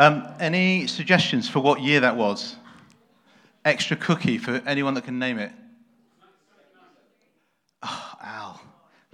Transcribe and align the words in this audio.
Um, 0.00 0.26
any 0.40 0.86
suggestions 0.86 1.46
for 1.46 1.60
what 1.60 1.82
year 1.82 2.00
that 2.00 2.16
was? 2.16 2.56
Extra 3.66 3.98
cookie 3.98 4.38
for 4.38 4.62
anyone 4.66 4.94
that 4.94 5.04
can 5.04 5.18
name 5.18 5.38
it. 5.38 5.52
Oh, 7.82 8.12
Al, 8.22 8.62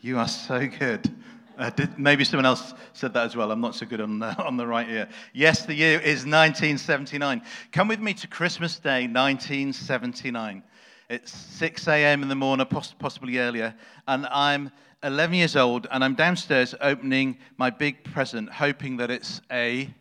you 0.01 0.16
are 0.16 0.29
so 0.29 0.64
good. 0.69 1.12
Uh, 1.59 1.70
did, 1.70 1.98
maybe 1.98 2.23
someone 2.23 2.46
else 2.46 2.73
said 2.93 3.12
that 3.14 3.27
as 3.27 3.34
well. 3.34 3.51
I'm 3.51 3.61
not 3.61 3.75
so 3.75 3.84
good 3.84 4.01
on 4.01 4.20
the, 4.20 4.27
on 4.45 4.57
the 4.57 4.64
right 4.64 4.88
ear. 4.88 5.09
Yes, 5.33 5.66
the 5.66 5.75
year 5.75 5.98
is 5.98 6.19
1979. 6.25 7.43
Come 7.73 7.89
with 7.89 7.98
me 7.98 8.14
to 8.14 8.29
Christmas 8.29 8.79
Day, 8.79 9.09
1979. 9.09 10.62
It's 11.11 11.32
6 11.32 11.89
a.m. 11.89 12.23
in 12.23 12.29
the 12.29 12.37
morning, 12.37 12.64
possibly 12.64 13.39
earlier, 13.39 13.75
and 14.07 14.25
I'm 14.27 14.70
11 15.03 15.34
years 15.34 15.56
old, 15.56 15.89
and 15.91 16.05
I'm 16.05 16.14
downstairs 16.14 16.77
opening 16.80 17.39
my 17.56 17.70
big 17.70 18.05
present, 18.05 18.53
hoping 18.53 18.98
that 18.98 19.11
it's 19.11 19.41
a 19.50 19.92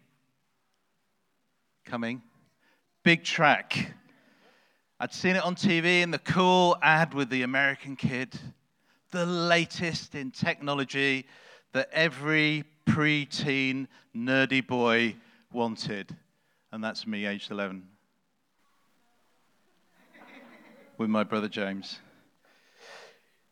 coming 1.86 2.22
Big 3.04 3.24
Trak. 3.24 3.86
I'd 5.00 5.14
seen 5.14 5.36
it 5.36 5.44
on 5.44 5.56
TV 5.56 6.02
in 6.02 6.10
the 6.10 6.18
cool 6.18 6.76
ad 6.82 7.14
with 7.14 7.30
the 7.30 7.44
American 7.44 7.96
kid, 7.96 8.34
the 9.12 9.26
latest 9.26 10.16
in 10.16 10.32
technology 10.32 11.28
that 11.74 11.90
every 11.92 12.64
preteen 12.88 13.88
nerdy 14.16 14.66
boy 14.66 15.16
wanted. 15.52 16.16
And 16.72 16.84
that's 16.84 17.06
me, 17.06 17.28
aged 17.28 17.52
11, 17.52 17.84
with 20.98 21.10
my 21.10 21.24
brother 21.24 21.48
James. 21.48 22.00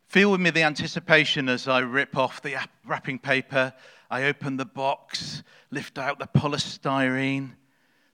Feel 0.07 0.31
with 0.31 0.41
me 0.41 0.49
the 0.49 0.63
anticipation 0.63 1.49
as 1.49 1.67
I 1.67 1.79
rip 1.79 2.17
off 2.17 2.41
the 2.41 2.55
wrapping 2.83 3.19
paper. 3.19 3.73
I 4.09 4.23
open 4.23 4.57
the 4.57 4.65
box, 4.65 5.43
lift 5.69 5.99
out 5.99 6.17
the 6.17 6.27
polystyrene, 6.27 7.51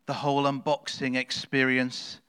the 0.10 0.14
whole 0.16 0.46
unboxing 0.46 1.16
experience, 1.16 2.20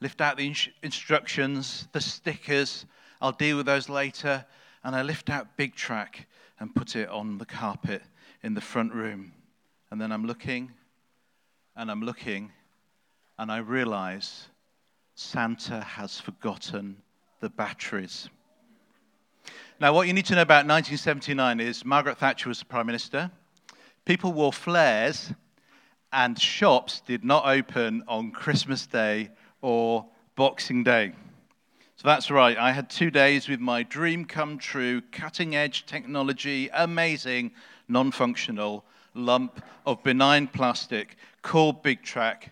lift 0.00 0.22
out 0.22 0.38
the 0.38 0.50
instructions, 0.82 1.86
the 1.92 2.00
stickers. 2.00 2.86
I'll 3.20 3.32
deal 3.32 3.58
with 3.58 3.66
those 3.66 3.90
later. 3.90 4.46
And 4.82 4.96
I 4.96 5.02
lift 5.02 5.28
out 5.28 5.54
Big 5.58 5.76
Trak 5.76 6.24
and 6.58 6.74
put 6.74 6.96
it 6.96 7.06
on 7.10 7.36
the 7.36 7.44
carpet 7.44 8.00
in 8.42 8.54
the 8.54 8.62
front 8.62 8.94
room. 8.94 9.32
And 9.90 10.00
then 10.00 10.10
I'm 10.10 10.24
looking 10.24 10.72
and 11.76 11.90
I'm 11.90 12.00
looking 12.00 12.50
and 13.38 13.52
I 13.52 13.58
realize 13.58 14.48
Santa 15.14 15.82
has 15.82 16.18
forgotten 16.18 16.96
the 17.40 17.50
batteries. 17.50 18.30
Now, 19.78 19.92
what 19.92 20.06
you 20.06 20.14
need 20.14 20.24
to 20.26 20.34
know 20.34 20.40
about 20.40 20.66
1979 20.66 21.60
is 21.60 21.84
Margaret 21.84 22.16
Thatcher 22.16 22.48
was 22.48 22.60
the 22.60 22.64
Prime 22.64 22.86
Minister. 22.86 23.30
People 24.06 24.32
wore 24.32 24.50
flares, 24.50 25.34
and 26.12 26.38
shops 26.38 27.00
did 27.06 27.24
not 27.24 27.46
open 27.46 28.02
on 28.08 28.30
Christmas 28.30 28.86
Day 28.86 29.30
or 29.60 30.06
Boxing 30.36 30.82
Day. 30.84 31.12
So 31.96 32.06
that's 32.06 32.30
right. 32.30 32.56
I 32.56 32.70
had 32.70 32.88
two 32.88 33.10
days 33.10 33.48
with 33.48 33.60
my 33.60 33.82
dream 33.82 34.24
come 34.24 34.58
true, 34.58 35.00
cutting 35.10 35.56
edge 35.56 35.84
technology, 35.86 36.70
amazing, 36.72 37.50
non 37.88 38.12
functional 38.12 38.84
lump 39.14 39.62
of 39.84 40.02
benign 40.02 40.46
plastic 40.46 41.16
called 41.42 41.82
Big 41.82 42.02
Trak, 42.02 42.50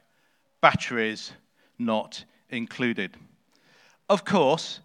batteries 0.60 1.32
not 1.78 2.24
included. 2.50 3.16
Of 4.08 4.24
course, 4.24 4.80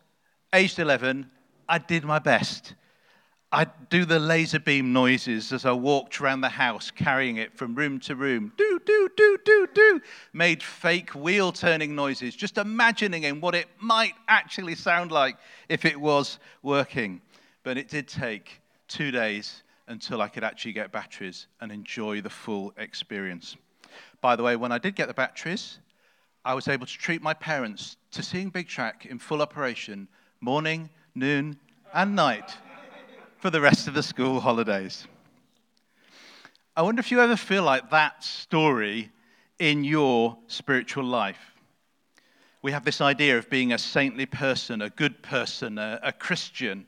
aged 0.53 0.79
11, 0.79 1.29
I 1.67 1.77
did 1.77 2.03
my 2.03 2.19
best. 2.19 2.75
I'd 3.53 3.89
do 3.89 4.05
the 4.05 4.19
laser 4.19 4.59
beam 4.59 4.93
noises 4.93 5.51
as 5.51 5.65
I 5.65 5.73
walked 5.73 6.21
around 6.21 6.39
the 6.39 6.47
house, 6.47 6.89
carrying 6.89 7.35
it 7.35 7.57
from 7.57 7.75
room 7.75 7.99
to 8.01 8.15
room. 8.15 8.53
Do, 8.55 8.79
do, 8.85 9.09
do, 9.17 9.37
do, 9.43 9.67
do. 9.73 10.01
Made 10.31 10.63
fake 10.63 11.09
wheel 11.09 11.51
turning 11.51 11.93
noises, 11.93 12.33
just 12.33 12.57
imagining 12.57 13.23
in 13.23 13.41
what 13.41 13.53
it 13.53 13.67
might 13.77 14.13
actually 14.29 14.75
sound 14.75 15.11
like 15.11 15.35
if 15.67 15.83
it 15.83 15.99
was 15.99 16.39
working. 16.63 17.21
But 17.63 17.77
it 17.77 17.89
did 17.89 18.07
take 18.07 18.61
two 18.87 19.11
days 19.11 19.63
until 19.89 20.21
I 20.21 20.29
could 20.29 20.45
actually 20.45 20.71
get 20.71 20.93
batteries 20.93 21.47
and 21.59 21.73
enjoy 21.73 22.21
the 22.21 22.29
full 22.29 22.73
experience. 22.77 23.57
By 24.21 24.37
the 24.37 24.43
way, 24.43 24.55
when 24.55 24.71
I 24.71 24.77
did 24.77 24.95
get 24.95 25.09
the 25.09 25.13
batteries, 25.13 25.79
I 26.45 26.53
was 26.53 26.69
able 26.69 26.85
to 26.85 26.97
treat 26.97 27.21
my 27.21 27.33
parents 27.33 27.97
to 28.11 28.23
seeing 28.23 28.49
Big 28.49 28.69
Trak 28.69 29.05
in 29.05 29.19
full 29.19 29.41
operation 29.41 30.07
morning, 30.39 30.89
noon, 31.15 31.59
and 31.93 32.15
night 32.15 32.55
for 33.41 33.49
the 33.49 33.59
rest 33.59 33.87
of 33.87 33.95
the 33.95 34.03
school 34.03 34.39
holidays. 34.39 35.07
I 36.75 36.83
wonder 36.83 36.99
if 36.99 37.09
you 37.09 37.21
ever 37.21 37.35
feel 37.35 37.63
like 37.63 37.89
that 37.89 38.23
story 38.23 39.09
in 39.57 39.83
your 39.83 40.37
spiritual 40.45 41.05
life. 41.05 41.55
We 42.61 42.71
have 42.71 42.85
this 42.85 43.01
idea 43.01 43.39
of 43.39 43.49
being 43.49 43.73
a 43.73 43.79
saintly 43.79 44.27
person, 44.27 44.83
a 44.83 44.91
good 44.91 45.23
person, 45.23 45.79
a, 45.79 45.99
a 46.03 46.11
Christian. 46.11 46.85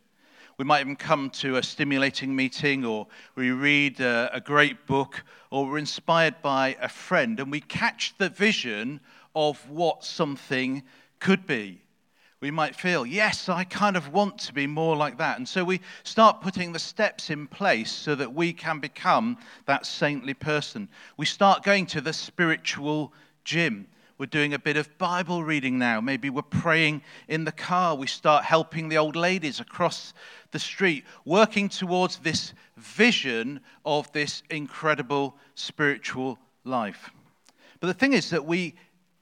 We 0.59 0.65
might 0.65 0.81
even 0.81 0.95
come 0.95 1.31
to 1.31 1.57
a 1.57 1.63
stimulating 1.63 2.35
meeting, 2.35 2.85
or 2.85 3.07
we 3.33 3.49
read 3.49 3.99
a, 3.99 4.29
a 4.31 4.39
great 4.39 4.85
book, 4.85 5.23
or 5.49 5.65
we're 5.65 5.79
inspired 5.79 6.39
by 6.43 6.77
a 6.79 6.87
friend, 6.87 7.39
and 7.39 7.51
we 7.51 7.61
catch 7.61 8.13
the 8.19 8.29
vision 8.29 8.99
of 9.33 9.67
what 9.71 10.03
something 10.03 10.83
could 11.19 11.47
be 11.47 11.82
we 12.43 12.51
might 12.51 12.75
feel, 12.75 13.05
yes, 13.05 13.47
I 13.47 13.63
kind 13.63 13.95
of 13.95 14.11
want 14.11 14.37
to 14.39 14.53
be 14.53 14.67
more 14.67 14.97
like 14.97 15.17
that. 15.19 15.37
And 15.37 15.47
so 15.47 15.63
we 15.63 15.79
start 16.03 16.41
putting 16.41 16.73
the 16.73 16.77
steps 16.77 17.29
in 17.29 17.47
place 17.47 17.89
so 17.89 18.15
that 18.15 18.33
we 18.33 18.51
can 18.51 18.79
become 18.79 19.37
that 19.65 19.85
saintly 19.85 20.33
person. 20.33 20.89
We 21.15 21.25
start 21.25 21.63
going 21.63 21.85
to 21.85 22.01
the 22.01 22.11
spiritual 22.11 23.13
gym. 23.45 23.87
We're 24.17 24.25
doing 24.25 24.53
a 24.53 24.59
bit 24.59 24.75
of 24.75 24.97
Bible 24.97 25.41
reading 25.41 25.79
now. 25.79 26.01
Maybe 26.01 26.29
we're 26.29 26.41
praying 26.41 27.03
in 27.29 27.45
the 27.45 27.53
car. 27.53 27.95
We 27.95 28.07
start 28.07 28.43
helping 28.43 28.89
the 28.89 28.97
old 28.97 29.15
ladies 29.15 29.61
across 29.61 30.13
the 30.51 30.59
street, 30.59 31.05
working 31.23 31.69
towards 31.69 32.17
this 32.17 32.53
vision 32.75 33.61
of 33.85 34.11
this 34.11 34.43
incredible 34.49 35.37
spiritual 35.55 36.37
life. 36.65 37.09
But 37.79 37.87
the 37.87 37.93
thing 37.93 38.11
is 38.11 38.31
that 38.31 38.43
we, 38.43 38.75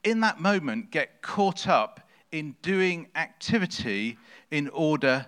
in 0.03 0.21
that 0.21 0.39
moment, 0.39 0.89
get 0.89 1.21
caught 1.21 1.67
up 1.67 1.99
in 2.31 2.55
doing 2.61 3.07
activity 3.15 4.17
in 4.49 4.69
order 4.69 5.25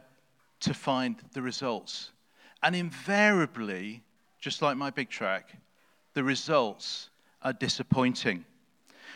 to 0.62 0.74
find 0.74 1.18
the 1.34 1.42
results. 1.42 2.12
And 2.62 2.76
invariably, 2.76 4.04
just 4.40 4.62
like 4.62 4.78
my 4.78 4.90
Big 4.90 5.10
Trak, 5.10 5.44
the 6.14 6.24
results 6.24 7.10
are 7.42 7.54
disappointing. 7.54 8.46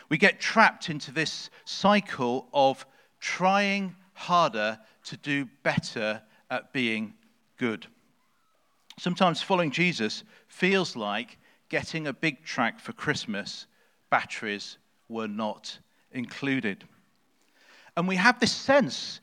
We 0.08 0.18
get 0.18 0.40
trapped 0.40 0.90
into 0.90 1.12
this 1.12 1.50
cycle 1.64 2.48
of 2.52 2.86
trying 3.20 3.96
harder 4.12 4.78
to 5.04 5.16
do 5.16 5.46
better 5.62 6.22
at 6.50 6.72
being 6.72 7.14
good. 7.56 7.86
Sometimes 8.98 9.40
following 9.40 9.70
Jesus 9.70 10.24
feels 10.48 10.96
like 10.96 11.38
getting 11.68 12.06
a 12.06 12.12
Big 12.12 12.44
Trak 12.44 12.80
for 12.80 12.92
Christmas, 12.92 13.66
batteries 14.10 14.78
were 15.08 15.28
not 15.28 15.78
included. 16.12 16.84
And 17.98 18.06
we 18.06 18.14
have 18.14 18.38
this 18.38 18.52
sense, 18.52 19.20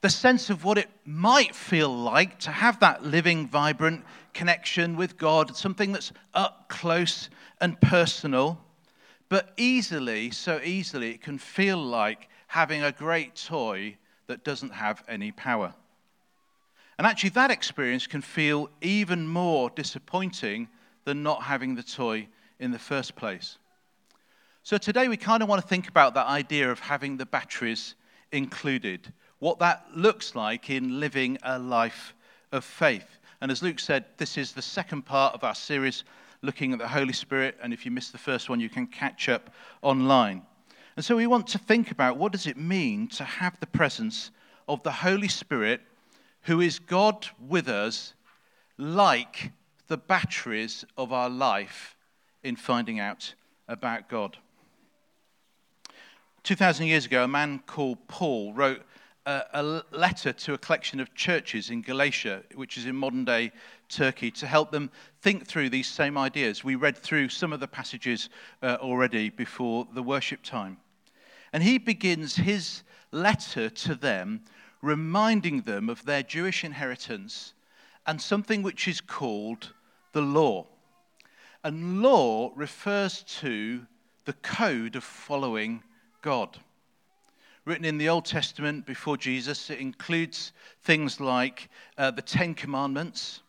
the 0.00 0.10
sense 0.10 0.50
of 0.50 0.64
what 0.64 0.76
it 0.76 0.90
might 1.04 1.54
feel 1.54 1.88
like 1.88 2.40
to 2.40 2.50
have 2.50 2.80
that 2.80 3.04
living, 3.04 3.46
vibrant 3.46 4.04
connection 4.34 4.96
with 4.96 5.16
God, 5.16 5.56
something 5.56 5.92
that's 5.92 6.10
up 6.34 6.68
close 6.68 7.30
and 7.60 7.80
personal. 7.80 8.60
But 9.28 9.52
easily, 9.56 10.32
so 10.32 10.60
easily, 10.64 11.12
it 11.12 11.22
can 11.22 11.38
feel 11.38 11.78
like 11.78 12.28
having 12.48 12.82
a 12.82 12.90
great 12.90 13.36
toy 13.36 13.96
that 14.26 14.42
doesn't 14.42 14.72
have 14.72 15.04
any 15.06 15.30
power. 15.30 15.72
And 16.98 17.06
actually, 17.06 17.30
that 17.30 17.52
experience 17.52 18.08
can 18.08 18.22
feel 18.22 18.68
even 18.80 19.28
more 19.28 19.70
disappointing 19.70 20.66
than 21.04 21.22
not 21.22 21.44
having 21.44 21.76
the 21.76 21.84
toy 21.84 22.26
in 22.58 22.72
the 22.72 22.80
first 22.80 23.14
place. 23.14 23.58
So, 24.64 24.76
today 24.76 25.06
we 25.06 25.16
kind 25.16 25.40
of 25.40 25.48
want 25.48 25.62
to 25.62 25.68
think 25.68 25.86
about 25.86 26.14
that 26.14 26.26
idea 26.26 26.68
of 26.68 26.80
having 26.80 27.16
the 27.16 27.24
batteries 27.24 27.94
included, 28.32 29.12
what 29.38 29.58
that 29.58 29.86
looks 29.94 30.34
like 30.34 30.70
in 30.70 31.00
living 31.00 31.38
a 31.42 31.58
life 31.58 32.14
of 32.52 32.64
faith. 32.64 33.18
And 33.40 33.50
as 33.50 33.62
Luke 33.62 33.78
said, 33.78 34.04
this 34.16 34.36
is 34.36 34.52
the 34.52 34.62
second 34.62 35.02
part 35.02 35.34
of 35.34 35.44
our 35.44 35.54
series 35.54 36.04
looking 36.42 36.72
at 36.72 36.78
the 36.78 36.88
Holy 36.88 37.12
Spirit. 37.12 37.56
And 37.62 37.72
if 37.72 37.84
you 37.84 37.90
missed 37.90 38.12
the 38.12 38.18
first 38.18 38.48
one, 38.48 38.60
you 38.60 38.68
can 38.68 38.86
catch 38.86 39.28
up 39.28 39.50
online. 39.82 40.42
And 40.96 41.04
so 41.04 41.16
we 41.16 41.26
want 41.26 41.46
to 41.48 41.58
think 41.58 41.90
about 41.90 42.16
what 42.16 42.32
does 42.32 42.46
it 42.46 42.56
mean 42.56 43.06
to 43.08 43.24
have 43.24 43.58
the 43.60 43.66
presence 43.66 44.30
of 44.66 44.82
the 44.82 44.90
Holy 44.90 45.28
Spirit, 45.28 45.80
who 46.42 46.60
is 46.60 46.78
God 46.78 47.28
with 47.40 47.68
us, 47.68 48.14
like 48.76 49.52
the 49.86 49.96
batteries 49.96 50.84
of 50.96 51.12
our 51.12 51.30
life 51.30 51.96
in 52.42 52.56
finding 52.56 53.00
out 53.00 53.34
about 53.68 54.08
God. 54.08 54.36
2,000 56.44 56.86
years 56.86 57.06
ago, 57.06 57.24
a 57.24 57.28
man 57.28 57.60
called 57.66 57.98
Paul 58.08 58.52
wrote 58.52 58.82
a, 59.26 59.42
a, 59.52 59.62
letter 59.90 60.32
to 60.32 60.54
a 60.54 60.58
collection 60.58 61.00
of 61.00 61.14
churches 61.14 61.70
in 61.70 61.82
Galatia, 61.82 62.42
which 62.54 62.78
is 62.78 62.86
in 62.86 62.96
modern 62.96 63.24
day 63.24 63.52
Turkey, 63.88 64.30
to 64.30 64.46
help 64.46 64.70
them 64.70 64.90
think 65.20 65.46
through 65.46 65.68
these 65.68 65.86
same 65.86 66.16
ideas. 66.16 66.64
We 66.64 66.76
read 66.76 66.96
through 66.96 67.28
some 67.28 67.52
of 67.52 67.60
the 67.60 67.68
passages 67.68 68.30
uh, 68.62 68.78
already 68.80 69.28
before 69.28 69.86
the 69.92 70.02
worship 70.02 70.42
time. 70.42 70.78
And 71.52 71.62
he 71.62 71.78
begins 71.78 72.36
his 72.36 72.82
letter 73.12 73.68
to 73.68 73.94
them, 73.94 74.42
reminding 74.80 75.62
them 75.62 75.90
of 75.90 76.04
their 76.04 76.22
Jewish 76.22 76.64
inheritance 76.64 77.52
and 78.06 78.20
something 78.20 78.62
which 78.62 78.88
is 78.88 79.00
called 79.00 79.74
the 80.12 80.22
law. 80.22 80.66
And 81.64 82.00
law 82.00 82.52
refers 82.54 83.22
to 83.40 83.86
the 84.24 84.32
code 84.34 84.96
of 84.96 85.04
following 85.04 85.82
God 86.22 86.58
written 87.68 87.84
in 87.84 87.98
the 87.98 88.08
Old 88.08 88.24
Testament 88.24 88.86
before 88.86 89.18
Jesus. 89.18 89.68
It 89.68 89.78
includes 89.78 90.52
things 90.84 91.20
like 91.20 91.68
uh, 91.98 92.10
the 92.10 92.22
Ten 92.22 92.54
Commandments. 92.54 93.42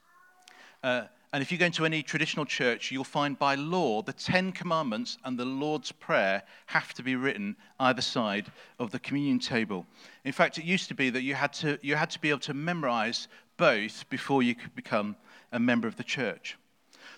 Uh, 0.83 1.03
and 1.31 1.41
if 1.41 1.53
you 1.53 1.57
go 1.57 1.67
into 1.67 1.85
any 1.85 2.03
traditional 2.03 2.45
church, 2.45 2.91
you'll 2.91 3.05
find 3.05 3.39
by 3.39 3.55
law 3.55 4.01
the 4.01 4.11
Ten 4.11 4.51
Commandments 4.51 5.17
and 5.23 5.39
the 5.39 5.45
Lord's 5.45 5.93
Prayer 5.93 6.43
have 6.65 6.93
to 6.95 7.03
be 7.03 7.15
written 7.15 7.55
either 7.79 8.01
side 8.01 8.51
of 8.77 8.91
the 8.91 8.99
communion 8.99 9.39
table. 9.39 9.85
In 10.25 10.33
fact, 10.33 10.57
it 10.57 10.65
used 10.65 10.89
to 10.89 10.95
be 10.95 11.09
that 11.11 11.21
you 11.21 11.33
had 11.33 11.53
to, 11.53 11.79
you 11.81 11.95
had 11.95 12.09
to 12.09 12.19
be 12.19 12.29
able 12.29 12.39
to 12.39 12.53
memorize 12.53 13.29
both 13.55 14.03
before 14.09 14.43
you 14.43 14.53
could 14.53 14.75
become 14.75 15.15
a 15.53 15.59
member 15.59 15.87
of 15.87 15.95
the 15.95 16.03
church. 16.03 16.57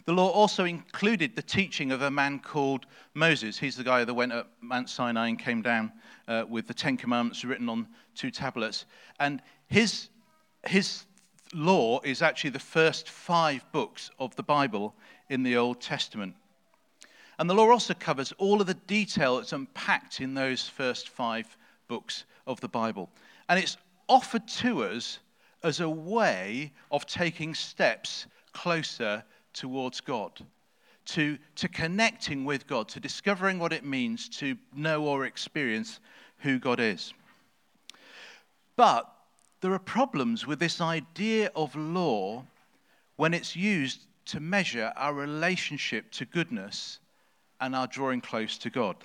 The 0.05 0.13
law 0.13 0.29
also 0.29 0.65
included 0.65 1.35
the 1.35 1.41
teaching 1.41 1.91
of 1.91 2.01
a 2.01 2.09
man 2.09 2.39
called 2.39 2.85
Moses. 3.13 3.57
He's 3.57 3.75
the 3.75 3.83
guy 3.83 4.03
that 4.03 4.13
went 4.13 4.33
up 4.33 4.51
Mount 4.61 4.89
Sinai 4.89 5.27
and 5.29 5.39
came 5.39 5.61
down 5.61 5.91
uh, 6.27 6.45
with 6.49 6.67
the 6.67 6.73
Ten 6.73 6.97
Commandments 6.97 7.45
written 7.45 7.69
on 7.69 7.87
two 8.15 8.31
tablets. 8.31 8.85
And 9.19 9.41
his, 9.67 10.09
his 10.65 11.05
law 11.53 11.99
is 12.01 12.21
actually 12.21 12.49
the 12.51 12.59
first 12.59 13.09
five 13.09 13.63
books 13.71 14.09
of 14.19 14.35
the 14.35 14.43
Bible 14.43 14.95
in 15.29 15.43
the 15.43 15.57
Old 15.57 15.81
Testament. 15.81 16.35
And 17.37 17.49
the 17.49 17.53
law 17.53 17.69
also 17.69 17.93
covers 17.93 18.31
all 18.33 18.61
of 18.61 18.67
the 18.67 18.73
detail 18.73 19.37
that's 19.37 19.53
unpacked 19.53 20.21
in 20.21 20.33
those 20.33 20.67
first 20.67 21.09
five 21.09 21.57
books 21.87 22.25
of 22.47 22.59
the 22.61 22.67
Bible. 22.67 23.09
And 23.49 23.59
it's 23.59 23.77
offered 24.07 24.47
to 24.47 24.83
us 24.83 25.19
as 25.63 25.79
a 25.79 25.89
way 25.89 26.71
of 26.91 27.05
taking 27.05 27.53
steps 27.53 28.25
closer 28.53 29.23
towards 29.53 30.01
God, 30.01 30.31
to, 31.05 31.37
to 31.55 31.67
connecting 31.67 32.45
with 32.45 32.67
God, 32.67 32.87
to 32.89 32.99
discovering 32.99 33.59
what 33.59 33.73
it 33.73 33.83
means 33.83 34.29
to 34.29 34.55
know 34.75 35.05
or 35.05 35.25
experience 35.25 35.99
who 36.39 36.59
God 36.59 36.79
is. 36.79 37.13
But 38.75 39.11
there 39.61 39.73
are 39.73 39.79
problems 39.79 40.47
with 40.47 40.59
this 40.59 40.81
idea 40.81 41.51
of 41.55 41.75
law 41.75 42.43
when 43.15 43.33
it's 43.33 43.55
used 43.55 44.01
to 44.25 44.39
measure 44.39 44.91
our 44.95 45.13
relationship 45.13 46.09
to 46.11 46.25
goodness 46.25 46.99
and 47.59 47.75
our 47.75 47.87
drawing 47.87 48.21
close 48.21 48.57
to 48.59 48.69
God. 48.69 48.95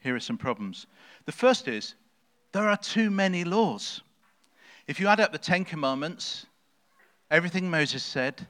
Here 0.00 0.14
are 0.14 0.20
some 0.20 0.38
problems. 0.38 0.86
The 1.26 1.32
first 1.32 1.68
is 1.68 1.94
there 2.52 2.68
are 2.68 2.76
too 2.76 3.10
many 3.10 3.44
laws. 3.44 4.00
If 4.86 5.00
you 5.00 5.08
add 5.08 5.20
up 5.20 5.32
the 5.32 5.38
Ten 5.38 5.64
Commandments, 5.64 6.46
everything 7.30 7.70
Moses 7.70 8.02
said, 8.02 8.46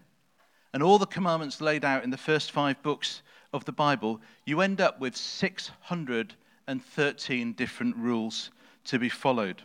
and 0.74 0.82
all 0.82 0.98
the 0.98 1.06
commandments 1.06 1.60
laid 1.60 1.84
out 1.84 2.02
in 2.02 2.10
the 2.10 2.16
first 2.16 2.50
five 2.50 2.82
books 2.82 3.22
of 3.52 3.64
the 3.64 3.70
Bible, 3.70 4.20
you 4.44 4.60
end 4.60 4.80
up 4.80 4.98
with 4.98 5.14
613 5.14 7.52
different 7.52 7.96
rules 7.96 8.50
to 8.86 8.98
be 8.98 9.08
followed. 9.08 9.62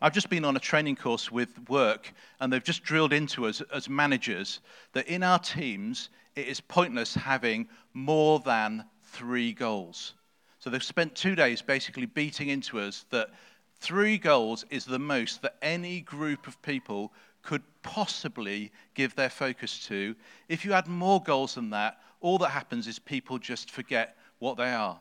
I've 0.00 0.12
just 0.12 0.28
been 0.28 0.44
on 0.44 0.56
a 0.56 0.60
training 0.60 0.96
course 0.96 1.30
with 1.30 1.56
work, 1.68 2.12
and 2.40 2.52
they've 2.52 2.64
just 2.64 2.82
drilled 2.82 3.12
into 3.12 3.46
us 3.46 3.60
as 3.72 3.88
managers 3.88 4.58
that 4.92 5.06
in 5.06 5.22
our 5.22 5.38
teams, 5.38 6.08
it 6.34 6.48
is 6.48 6.60
pointless 6.60 7.14
having 7.14 7.68
more 7.94 8.40
than 8.40 8.84
three 9.04 9.52
goals. 9.52 10.14
So 10.58 10.68
they've 10.68 10.82
spent 10.82 11.14
two 11.14 11.36
days 11.36 11.62
basically 11.62 12.06
beating 12.06 12.48
into 12.48 12.80
us 12.80 13.06
that 13.10 13.30
three 13.78 14.18
goals 14.18 14.64
is 14.68 14.84
the 14.84 14.98
most 14.98 15.42
that 15.42 15.58
any 15.62 16.00
group 16.00 16.48
of 16.48 16.60
people 16.60 17.12
could 17.42 17.62
possibly 17.82 18.72
give 18.94 19.14
their 19.14 19.30
focus 19.30 19.84
to. 19.86 20.14
If 20.48 20.64
you 20.64 20.72
add 20.72 20.86
more 20.86 21.22
goals 21.22 21.56
than 21.56 21.70
that, 21.70 21.98
all 22.20 22.38
that 22.38 22.50
happens 22.50 22.86
is 22.86 22.98
people 22.98 23.38
just 23.38 23.70
forget 23.70 24.16
what 24.38 24.56
they 24.56 24.72
are. 24.72 24.98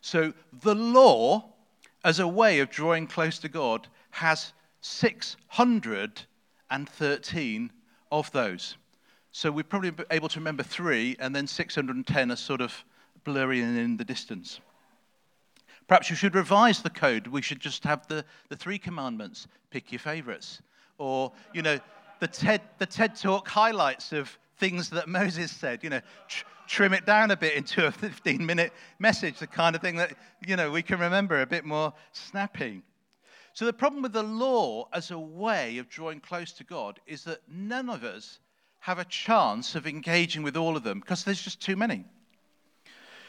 So 0.00 0.32
the 0.62 0.74
law, 0.74 1.52
as 2.04 2.20
a 2.20 2.28
way 2.28 2.60
of 2.60 2.70
drawing 2.70 3.06
close 3.06 3.38
to 3.40 3.48
God, 3.48 3.88
has 4.10 4.52
613 4.82 7.72
of 8.12 8.30
those. 8.32 8.76
So 9.32 9.50
we're 9.50 9.64
probably 9.64 9.92
able 10.10 10.28
to 10.28 10.38
remember 10.38 10.62
three, 10.62 11.16
and 11.18 11.34
then 11.34 11.46
610 11.46 12.30
are 12.30 12.36
sort 12.36 12.60
of 12.60 12.84
blurry 13.24 13.60
in 13.60 13.96
the 13.96 14.04
distance. 14.04 14.60
Perhaps 15.86 16.10
you 16.10 16.16
should 16.16 16.34
revise 16.34 16.82
the 16.82 16.90
code. 16.90 17.28
We 17.28 17.40
should 17.40 17.60
just 17.60 17.84
have 17.84 18.06
the, 18.08 18.26
the 18.50 18.56
three 18.56 18.78
commandments. 18.78 19.48
Pick 19.70 19.90
your 19.90 20.00
favorites 20.00 20.60
or, 20.98 21.32
you 21.54 21.62
know, 21.62 21.78
the 22.20 22.28
TED, 22.28 22.60
the 22.78 22.86
TED 22.86 23.16
Talk 23.16 23.48
highlights 23.48 24.12
of 24.12 24.36
things 24.58 24.90
that 24.90 25.08
Moses 25.08 25.50
said, 25.50 25.82
you 25.82 25.90
know, 25.90 26.00
tr- 26.26 26.44
trim 26.66 26.92
it 26.92 27.06
down 27.06 27.30
a 27.30 27.36
bit 27.36 27.54
into 27.54 27.86
a 27.86 27.90
15 27.92 28.44
minute 28.44 28.72
message, 28.98 29.38
the 29.38 29.46
kind 29.46 29.74
of 29.74 29.82
thing 29.82 29.96
that, 29.96 30.12
you 30.46 30.56
know, 30.56 30.70
we 30.70 30.82
can 30.82 30.98
remember 30.98 31.40
a 31.40 31.46
bit 31.46 31.64
more 31.64 31.92
snappy. 32.12 32.82
So 33.54 33.64
the 33.64 33.72
problem 33.72 34.02
with 34.02 34.12
the 34.12 34.22
law 34.22 34.88
as 34.92 35.10
a 35.10 35.18
way 35.18 35.78
of 35.78 35.88
drawing 35.88 36.20
close 36.20 36.52
to 36.52 36.64
God 36.64 37.00
is 37.06 37.24
that 37.24 37.40
none 37.48 37.88
of 37.88 38.04
us 38.04 38.38
have 38.80 38.98
a 38.98 39.04
chance 39.04 39.74
of 39.74 39.86
engaging 39.86 40.42
with 40.42 40.56
all 40.56 40.76
of 40.76 40.84
them 40.84 41.00
because 41.00 41.24
there's 41.24 41.42
just 41.42 41.60
too 41.60 41.74
many. 41.74 42.04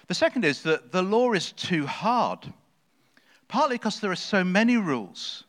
The 0.08 0.14
second 0.14 0.46
is 0.46 0.64
that 0.64 0.92
the 0.92 1.02
law 1.02 1.34
is 1.34 1.52
too 1.52 1.86
hard, 1.86 2.52
partly 3.48 3.76
because 3.78 4.00
there 4.00 4.12
are 4.12 4.16
so 4.16 4.44
many 4.44 4.78
rules. 4.78 5.46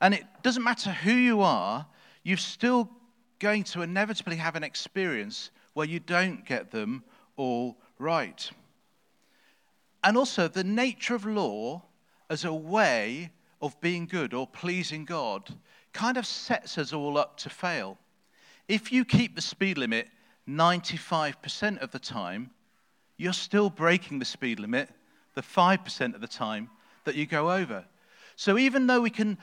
And 0.00 0.14
it 0.14 0.24
doesn't 0.42 0.64
matter 0.64 0.90
who 0.90 1.12
you 1.12 1.42
are, 1.42 1.86
you're 2.22 2.36
still 2.36 2.90
going 3.38 3.64
to 3.64 3.82
inevitably 3.82 4.36
have 4.36 4.56
an 4.56 4.64
experience 4.64 5.50
where 5.74 5.86
you 5.86 6.00
don't 6.00 6.44
get 6.44 6.70
them 6.70 7.04
all 7.36 7.76
right. 7.98 8.50
And 10.02 10.16
also, 10.16 10.48
the 10.48 10.64
nature 10.64 11.14
of 11.14 11.26
law 11.26 11.82
as 12.28 12.44
a 12.44 12.52
way 12.52 13.30
of 13.60 13.78
being 13.80 14.06
good 14.06 14.32
or 14.32 14.46
pleasing 14.46 15.04
God 15.04 15.54
kind 15.92 16.16
of 16.16 16.26
sets 16.26 16.78
us 16.78 16.92
all 16.92 17.18
up 17.18 17.36
to 17.38 17.50
fail. 17.50 17.98
If 18.68 18.92
you 18.92 19.04
keep 19.04 19.34
the 19.34 19.42
speed 19.42 19.76
limit 19.76 20.08
95% 20.48 21.82
of 21.82 21.90
the 21.90 21.98
time, 21.98 22.50
you're 23.16 23.32
still 23.32 23.68
breaking 23.68 24.18
the 24.18 24.24
speed 24.24 24.60
limit 24.60 24.88
the 25.34 25.42
5% 25.42 26.14
of 26.14 26.20
the 26.20 26.26
time 26.26 26.70
that 27.04 27.14
you 27.14 27.26
go 27.26 27.52
over. 27.52 27.84
So 28.36 28.56
even 28.56 28.86
though 28.86 29.00
we 29.00 29.10
can 29.10 29.36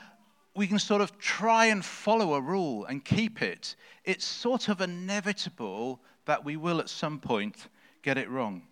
we 0.58 0.66
can 0.66 0.80
sort 0.80 1.00
of 1.00 1.16
try 1.18 1.66
and 1.66 1.84
follow 1.84 2.34
a 2.34 2.40
rule 2.40 2.84
and 2.86 3.04
keep 3.04 3.42
it, 3.42 3.76
it's 4.04 4.24
sort 4.24 4.68
of 4.68 4.80
inevitable 4.80 6.00
that 6.24 6.44
we 6.44 6.56
will 6.56 6.80
at 6.80 6.88
some 6.88 7.20
point 7.20 7.68
get 8.02 8.18
it 8.18 8.28
wrong. 8.28 8.62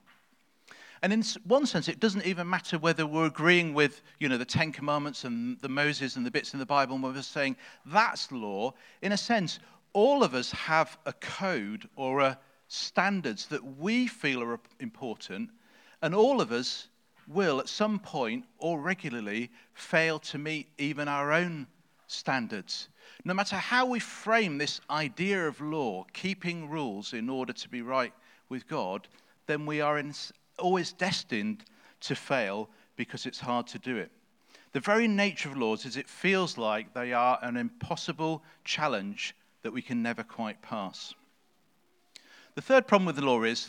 And 1.01 1.13
in 1.13 1.23
one 1.45 1.65
sense, 1.65 1.89
it 1.89 2.01
doesn't 2.01 2.27
even 2.27 2.51
matter 2.51 2.77
whether 2.77 3.07
we're 3.07 3.27
agreeing 3.27 3.73
with, 3.73 4.03
you 4.19 4.29
know, 4.29 4.37
the 4.37 4.45
Ten 4.45 4.73
Commandments 4.73 5.23
and 5.23 5.61
the 5.61 5.69
Moses 5.69 6.17
and 6.17 6.27
the 6.27 6.31
bits 6.31 6.55
in 6.55 6.59
the 6.59 6.67
Bible, 6.67 6.97
and 6.97 7.05
we're 7.05 7.23
saying 7.23 7.55
that's 7.87 8.33
law. 8.33 8.75
In 9.01 9.13
a 9.13 9.17
sense, 9.17 9.61
all 9.93 10.25
of 10.25 10.35
us 10.35 10.51
have 10.51 10.99
a 11.07 11.13
code 11.13 11.89
or 11.95 12.19
a 12.19 12.37
standards 12.67 13.47
that 13.47 13.79
we 13.79 14.09
feel 14.09 14.43
are 14.43 14.59
important, 14.81 15.51
and 16.03 16.17
all 16.17 16.41
of 16.41 16.51
us 16.51 16.89
will 17.29 17.61
at 17.61 17.69
some 17.69 18.01
point 18.01 18.45
or 18.59 18.81
regularly 18.81 19.51
fail 19.75 20.19
to 20.19 20.39
meet 20.39 20.69
even 20.79 21.07
our 21.07 21.31
own 21.31 21.69
standards. 22.07 22.89
No 23.25 23.35
matter 23.35 23.57
how 23.57 23.87
we 23.87 23.99
frame 23.99 24.59
this 24.59 24.81
idea 24.91 25.47
of 25.47 25.61
law, 25.61 26.05
keeping 26.13 26.69
rules 26.69 27.13
in 27.13 27.29
order 27.29 27.53
to 27.53 27.69
be 27.69 27.83
right 27.83 28.13
with 28.49 28.69
God, 28.69 29.09
then 29.47 29.67
we 29.67 29.81
are 29.81 29.99
in, 29.99 30.15
always 30.59 30.93
destined 30.93 31.65
to 32.01 32.15
fail 32.15 32.69
because 32.97 33.27
it's 33.27 33.41
hard 33.41 33.67
to 33.69 33.79
do 33.79 33.97
it. 33.97 34.11
The 34.73 34.81
very 34.81 35.09
nature 35.09 35.49
of 35.49 35.57
laws 35.57 35.87
is 35.87 35.97
it 35.97 36.09
feels 36.09 36.59
like 36.59 36.93
they 36.93 37.13
are 37.13 37.39
an 37.43 37.57
impossible 37.57 38.43
challenge 38.65 39.35
that 39.63 39.73
we 39.73 39.83
can 39.83 40.03
never 40.03 40.23
quite 40.23 40.61
pass. 40.63 41.15
The 42.55 42.63
third 42.63 42.87
problem 42.87 43.07
with 43.07 43.17
the 43.17 43.25
law 43.25 43.43
is 43.43 43.69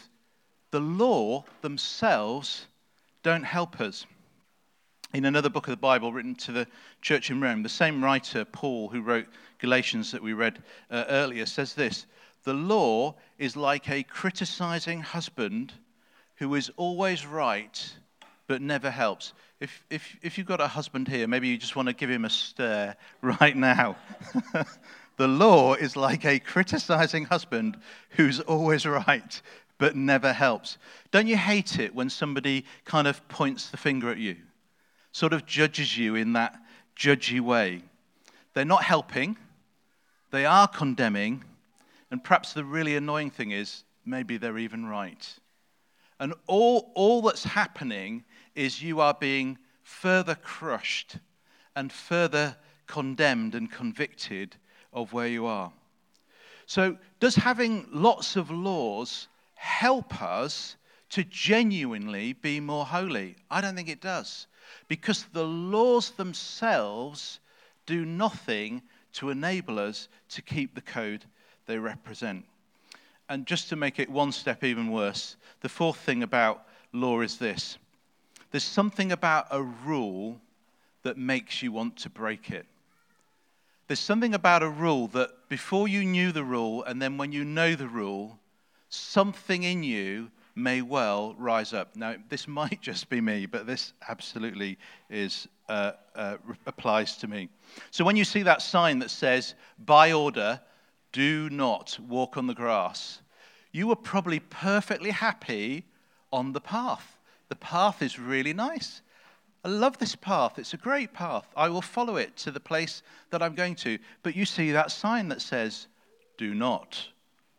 the 0.71 0.79
law 0.79 1.45
themselves 1.61 2.67
don't 3.23 3.43
help 3.43 3.79
us 3.81 4.05
in 5.13 5.25
another 5.25 5.49
book 5.49 5.67
of 5.67 5.71
the 5.71 5.77
Bible 5.77 6.11
written 6.11 6.35
to 6.35 6.51
the 6.51 6.67
church 7.01 7.29
in 7.31 7.41
Rome, 7.41 7.63
the 7.63 7.69
same 7.69 8.03
writer, 8.03 8.45
Paul, 8.45 8.89
who 8.89 9.01
wrote 9.01 9.27
Galatians 9.59 10.11
that 10.11 10.21
we 10.21 10.33
read 10.33 10.61
uh, 10.91 11.05
earlier, 11.09 11.45
says 11.45 11.73
this 11.73 12.05
The 12.43 12.53
law 12.53 13.15
is 13.37 13.55
like 13.55 13.89
a 13.89 14.03
criticizing 14.03 15.01
husband 15.01 15.73
who 16.35 16.53
is 16.55 16.71
always 16.77 17.25
right 17.25 17.93
but 18.47 18.61
never 18.61 18.89
helps. 18.89 19.33
if, 19.59 19.83
if, 19.89 20.15
if 20.21 20.37
you've 20.37 20.47
got 20.47 20.61
a 20.61 20.67
husband 20.67 21.07
here, 21.07 21.27
maybe 21.27 21.49
you 21.49 21.57
just 21.57 21.75
want 21.75 21.89
to 21.89 21.93
give 21.93 22.09
him 22.09 22.23
a 22.25 22.29
stare 22.29 22.95
right 23.21 23.55
now. 23.55 23.97
the 25.17 25.27
law 25.27 25.73
is 25.73 25.95
like 25.95 26.25
a 26.25 26.39
criticizing 26.39 27.25
husband 27.25 27.77
who's 28.11 28.39
always 28.39 28.85
right 28.85 29.41
but 29.79 29.95
never 29.95 30.33
helps. 30.33 30.77
Don't 31.11 31.27
you 31.27 31.37
hate 31.37 31.77
it 31.77 31.93
when 31.93 32.09
somebody 32.09 32.65
kind 32.85 33.07
of 33.07 33.27
points 33.27 33.69
the 33.69 33.77
finger 33.77 34.09
at 34.09 34.17
you, 34.17 34.35
sort 35.11 35.33
of 35.33 35.45
judges 35.45 35.97
you 35.97 36.15
in 36.15 36.33
that 36.33 36.55
judgy 36.95 37.39
way? 37.39 37.81
They're 38.53 38.65
not 38.65 38.83
helping, 38.83 39.37
they 40.31 40.45
are 40.45 40.67
condemning, 40.67 41.43
and 42.11 42.23
perhaps 42.23 42.53
the 42.53 42.63
really 42.63 42.95
annoying 42.95 43.29
thing 43.29 43.51
is 43.51 43.83
maybe 44.05 44.37
they're 44.37 44.57
even 44.57 44.85
right. 44.85 45.27
And 46.19 46.33
all, 46.47 46.91
all 46.95 47.21
that's 47.21 47.43
happening 47.43 48.23
is 48.55 48.81
you 48.81 49.01
are 49.01 49.13
being 49.13 49.57
further 49.83 50.35
crushed 50.35 51.17
and 51.75 51.91
further 51.91 52.57
condemned 52.87 53.53
and 53.53 53.71
convicted 53.71 54.55
of 54.91 55.13
where 55.13 55.27
you 55.27 55.45
are. 55.45 55.71
So, 56.65 56.97
does 57.19 57.35
having 57.35 57.87
lots 57.91 58.35
of 58.35 58.49
laws 58.51 59.27
help 59.55 60.21
us 60.21 60.75
to 61.11 61.23
genuinely 61.23 62.33
be 62.33 62.59
more 62.59 62.85
holy? 62.85 63.35
I 63.49 63.61
don't 63.61 63.75
think 63.75 63.89
it 63.89 64.01
does. 64.01 64.47
Because 64.87 65.25
the 65.33 65.45
laws 65.45 66.11
themselves 66.11 67.39
do 67.85 68.05
nothing 68.05 68.81
to 69.13 69.29
enable 69.29 69.79
us 69.79 70.07
to 70.29 70.41
keep 70.41 70.75
the 70.75 70.81
code 70.81 71.25
they 71.65 71.77
represent. 71.77 72.45
And 73.29 73.45
just 73.45 73.69
to 73.69 73.75
make 73.75 73.99
it 73.99 74.09
one 74.09 74.31
step 74.31 74.63
even 74.63 74.91
worse, 74.91 75.35
the 75.61 75.69
fourth 75.69 75.97
thing 75.97 76.23
about 76.23 76.63
law 76.93 77.21
is 77.21 77.37
this 77.37 77.77
there's 78.51 78.63
something 78.63 79.11
about 79.11 79.47
a 79.51 79.61
rule 79.61 80.39
that 81.03 81.17
makes 81.17 81.61
you 81.61 81.71
want 81.71 81.97
to 81.97 82.09
break 82.09 82.49
it. 82.49 82.65
There's 83.87 83.99
something 83.99 84.33
about 84.33 84.63
a 84.63 84.69
rule 84.69 85.07
that 85.09 85.49
before 85.49 85.87
you 85.87 86.03
knew 86.03 86.31
the 86.31 86.43
rule, 86.43 86.83
and 86.83 87.01
then 87.01 87.17
when 87.17 87.31
you 87.31 87.43
know 87.43 87.75
the 87.75 87.87
rule, 87.87 88.39
something 88.89 89.63
in 89.63 89.83
you 89.83 90.31
may 90.57 90.81
well 90.81 91.35
rise 91.37 91.73
up. 91.73 91.95
Now, 91.95 92.15
this 92.29 92.47
might 92.59 92.81
just 92.81 93.09
be 93.09 93.21
me, 93.21 93.45
but 93.45 93.67
this 93.67 93.93
absolutely 94.07 94.77
is, 95.09 95.47
uh, 95.69 95.93
uh, 96.15 96.37
applies 96.65 97.17
to 97.17 97.27
me. 97.27 97.49
So 97.91 98.03
when 98.03 98.15
you 98.15 98.25
see 98.25 98.43
that 98.43 98.61
sign 98.61 98.99
that 98.99 99.11
says, 99.11 99.55
by 99.77 100.11
order, 100.11 100.59
do 101.11 101.49
not 101.49 101.97
walk 102.07 102.37
on 102.37 102.47
the 102.47 102.53
grass, 102.53 103.21
you 103.71 103.87
were 103.87 103.95
probably 103.95 104.39
perfectly 104.39 105.11
happy 105.11 105.85
on 106.33 106.53
the 106.53 106.61
path. 106.61 107.17
The 107.49 107.55
path 107.55 108.01
is 108.01 108.19
really 108.19 108.53
nice. 108.53 109.01
I 109.63 109.69
love 109.69 109.97
this 109.97 110.15
path. 110.15 110.59
It's 110.59 110.73
a 110.73 110.77
great 110.77 111.13
path. 111.13 111.47
I 111.55 111.69
will 111.69 111.81
follow 111.81 112.15
it 112.15 112.35
to 112.37 112.51
the 112.51 112.59
place 112.59 113.03
that 113.31 113.41
I'm 113.41 113.55
going 113.55 113.75
to. 113.75 113.99
But 114.23 114.35
you 114.35 114.45
see 114.45 114.71
that 114.71 114.91
sign 114.91 115.29
that 115.29 115.41
says, 115.41 115.87
do 116.37 116.53
not 116.53 117.07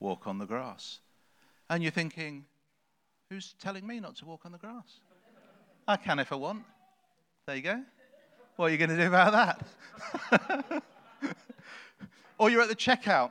walk 0.01 0.27
on 0.27 0.39
the 0.39 0.47
grass. 0.47 1.01
And 1.69 1.83
you're 1.83 1.93
thinking, 1.93 2.45
who's 3.31 3.55
telling 3.61 3.87
me 3.87 4.01
not 4.01 4.17
to 4.17 4.25
walk 4.25 4.47
on 4.47 4.53
the 4.53 4.59
grass? 4.59 5.01
I 5.87 5.97
can 5.97 6.19
if 6.19 6.33
I 6.33 6.37
want. 6.37 6.63
There 7.47 7.57
you 7.57 7.63
go. 7.63 7.83
What 8.57 8.67
are 8.67 8.71
you 8.71 8.79
going 8.79 8.91
to 8.91 8.97
do 8.97 9.07
about 9.07 9.61
that? 10.31 10.83
or 12.39 12.51
you're 12.51 12.63
at 12.63 12.69
the 12.69 12.77
checkout 12.77 13.31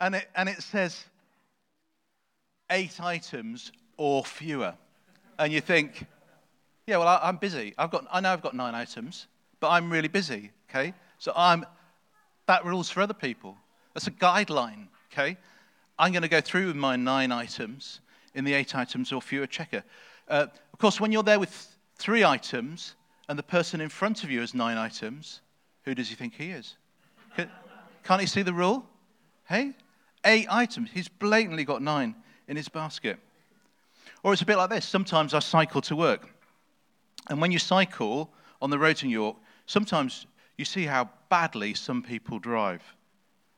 and 0.00 0.16
it, 0.16 0.28
and 0.34 0.48
it 0.48 0.62
says 0.62 1.04
eight 2.70 3.00
items 3.00 3.72
or 3.96 4.24
fewer. 4.24 4.74
And 5.38 5.52
you 5.52 5.60
think, 5.60 6.04
yeah, 6.86 6.96
well, 6.96 7.08
I, 7.08 7.28
am 7.28 7.36
busy. 7.36 7.74
I've 7.78 7.90
got, 7.90 8.06
I 8.10 8.20
know 8.20 8.32
I've 8.32 8.42
got 8.42 8.54
nine 8.54 8.74
items, 8.74 9.28
but 9.60 9.70
I'm 9.70 9.90
really 9.90 10.08
busy, 10.08 10.50
okay? 10.68 10.94
So 11.18 11.32
I'm, 11.36 11.64
that 12.46 12.64
rules 12.64 12.90
for 12.90 13.00
other 13.02 13.14
people. 13.14 13.56
That's 13.94 14.08
a 14.08 14.12
guideline, 14.12 14.88
okay? 15.12 15.36
I'm 15.98 16.12
going 16.12 16.22
to 16.22 16.28
go 16.28 16.40
through 16.40 16.66
with 16.66 16.76
my 16.76 16.96
nine 16.96 17.30
items 17.30 18.00
in 18.34 18.44
the 18.44 18.54
eight 18.54 18.74
items 18.74 19.12
or 19.12 19.20
fewer 19.20 19.46
checker. 19.46 19.84
Uh, 20.28 20.46
of 20.72 20.78
course, 20.78 21.00
when 21.00 21.12
you're 21.12 21.22
there 21.22 21.38
with 21.38 21.76
three 21.96 22.24
items 22.24 22.94
and 23.28 23.38
the 23.38 23.42
person 23.42 23.80
in 23.80 23.88
front 23.88 24.24
of 24.24 24.30
you 24.30 24.40
has 24.40 24.54
nine 24.54 24.76
items, 24.76 25.40
who 25.84 25.94
does 25.94 26.08
he 26.08 26.14
think 26.14 26.34
he 26.34 26.50
is? 26.50 26.76
Can't 28.04 28.20
he 28.20 28.26
see 28.26 28.42
the 28.42 28.52
rule? 28.52 28.84
Hey? 29.48 29.72
Eight 30.24 30.46
items. 30.50 30.90
He's 30.92 31.08
blatantly 31.08 31.64
got 31.64 31.82
nine 31.82 32.14
in 32.48 32.56
his 32.56 32.68
basket. 32.68 33.18
Or 34.22 34.32
it's 34.32 34.42
a 34.42 34.46
bit 34.46 34.56
like 34.56 34.70
this. 34.70 34.86
Sometimes 34.86 35.34
I 35.34 35.38
cycle 35.38 35.80
to 35.82 35.96
work. 35.96 36.28
And 37.28 37.40
when 37.40 37.52
you 37.52 37.58
cycle 37.58 38.30
on 38.60 38.70
the 38.70 38.78
road 38.78 39.02
in 39.02 39.10
York, 39.10 39.36
sometimes 39.66 40.26
you 40.58 40.64
see 40.64 40.84
how 40.84 41.08
badly 41.28 41.74
some 41.74 42.02
people 42.02 42.38
drive. 42.38 42.82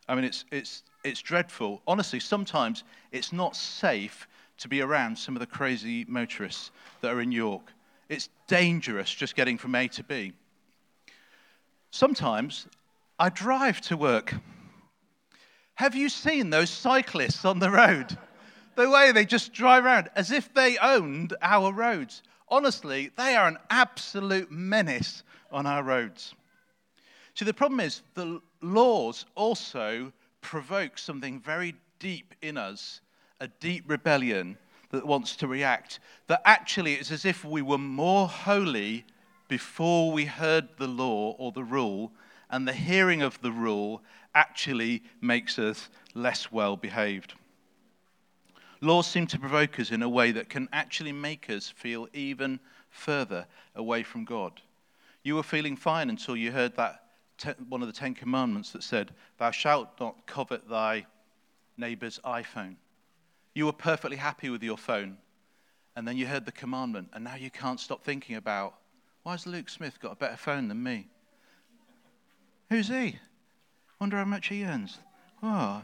I 0.08 0.14
mean, 0.14 0.24
it's, 0.24 0.44
it's, 0.52 0.82
it's 1.02 1.20
dreadful. 1.20 1.82
Honestly, 1.86 2.20
sometimes 2.20 2.84
it's 3.12 3.32
not 3.32 3.56
safe 3.56 4.28
to 4.58 4.68
be 4.68 4.80
around 4.80 5.16
some 5.16 5.36
of 5.36 5.40
the 5.40 5.46
crazy 5.46 6.04
motorists 6.08 6.70
that 7.00 7.12
are 7.12 7.20
in 7.20 7.32
York. 7.32 7.72
It's 8.08 8.28
dangerous 8.46 9.12
just 9.12 9.36
getting 9.36 9.58
from 9.58 9.74
A 9.74 9.88
to 9.88 10.04
B. 10.04 10.32
Sometimes 11.90 12.66
I 13.18 13.28
drive 13.28 13.80
to 13.82 13.96
work. 13.96 14.34
Have 15.76 15.94
you 15.94 16.08
seen 16.08 16.50
those 16.50 16.70
cyclists 16.70 17.44
on 17.44 17.58
the 17.58 17.70
road? 17.70 18.16
The 18.76 18.90
way 18.90 19.12
they 19.12 19.24
just 19.24 19.52
drive 19.52 19.84
around 19.84 20.10
as 20.16 20.30
if 20.30 20.52
they 20.52 20.78
owned 20.78 21.34
our 21.40 21.72
roads. 21.72 22.22
Honestly, 22.48 23.10
they 23.16 23.34
are 23.36 23.48
an 23.48 23.58
absolute 23.70 24.50
menace 24.50 25.22
on 25.50 25.66
our 25.66 25.82
roads. 25.82 26.34
See, 27.34 27.44
the 27.44 27.54
problem 27.54 27.80
is 27.80 28.02
the 28.14 28.40
laws 28.60 29.26
also 29.34 30.12
provoke 30.40 30.98
something 30.98 31.40
very 31.40 31.74
deep 31.98 32.34
in 32.42 32.56
us, 32.56 33.00
a 33.44 33.48
deep 33.60 33.84
rebellion 33.86 34.56
that 34.90 35.06
wants 35.06 35.36
to 35.36 35.46
react. 35.46 36.00
That 36.28 36.40
actually 36.46 36.94
it's 36.94 37.10
as 37.10 37.26
if 37.26 37.44
we 37.44 37.60
were 37.60 37.78
more 37.78 38.26
holy 38.26 39.04
before 39.48 40.10
we 40.10 40.24
heard 40.24 40.66
the 40.78 40.88
law 40.88 41.32
or 41.32 41.52
the 41.52 41.62
rule, 41.62 42.10
and 42.50 42.66
the 42.66 42.72
hearing 42.72 43.20
of 43.20 43.40
the 43.42 43.52
rule 43.52 44.02
actually 44.34 45.02
makes 45.20 45.58
us 45.58 45.90
less 46.14 46.50
well 46.50 46.76
behaved. 46.76 47.34
Laws 48.80 49.06
seem 49.06 49.26
to 49.28 49.38
provoke 49.38 49.78
us 49.78 49.90
in 49.90 50.02
a 50.02 50.08
way 50.08 50.32
that 50.32 50.48
can 50.48 50.68
actually 50.72 51.12
make 51.12 51.50
us 51.50 51.68
feel 51.68 52.08
even 52.14 52.58
further 52.90 53.46
away 53.74 54.02
from 54.02 54.24
God. 54.24 54.60
You 55.22 55.36
were 55.36 55.42
feeling 55.42 55.76
fine 55.76 56.08
until 56.08 56.36
you 56.36 56.50
heard 56.50 56.76
that 56.76 57.02
one 57.68 57.82
of 57.82 57.88
the 57.88 57.94
Ten 57.94 58.14
Commandments 58.14 58.72
that 58.72 58.82
said, 58.82 59.12
Thou 59.38 59.50
shalt 59.50 59.88
not 60.00 60.26
covet 60.26 60.68
thy 60.68 61.06
neighbor's 61.76 62.20
iPhone. 62.24 62.76
You 63.54 63.66
were 63.66 63.72
perfectly 63.72 64.16
happy 64.16 64.50
with 64.50 64.64
your 64.64 64.76
phone, 64.76 65.16
and 65.94 66.06
then 66.08 66.16
you 66.16 66.26
heard 66.26 66.44
the 66.44 66.52
commandment, 66.52 67.08
and 67.12 67.22
now 67.22 67.36
you 67.36 67.50
can't 67.50 67.78
stop 67.78 68.02
thinking 68.02 68.34
about, 68.34 68.74
why 69.22 69.32
has 69.32 69.46
Luke 69.46 69.70
Smith 69.70 70.00
got 70.00 70.12
a 70.12 70.16
better 70.16 70.36
phone 70.36 70.66
than 70.66 70.82
me? 70.82 71.06
Who's 72.68 72.88
he? 72.88 73.16
Wonder 74.00 74.16
how 74.16 74.24
much 74.24 74.48
he 74.48 74.64
earns. 74.64 74.98
Oh, 75.42 75.82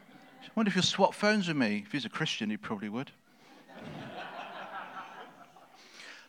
wonder 0.56 0.68
if 0.68 0.74
he'll 0.74 0.82
swap 0.82 1.14
phones 1.14 1.46
with 1.46 1.56
me. 1.56 1.84
If 1.86 1.92
he's 1.92 2.04
a 2.04 2.10
Christian, 2.10 2.50
he 2.50 2.56
probably 2.56 2.88
would. 2.88 3.12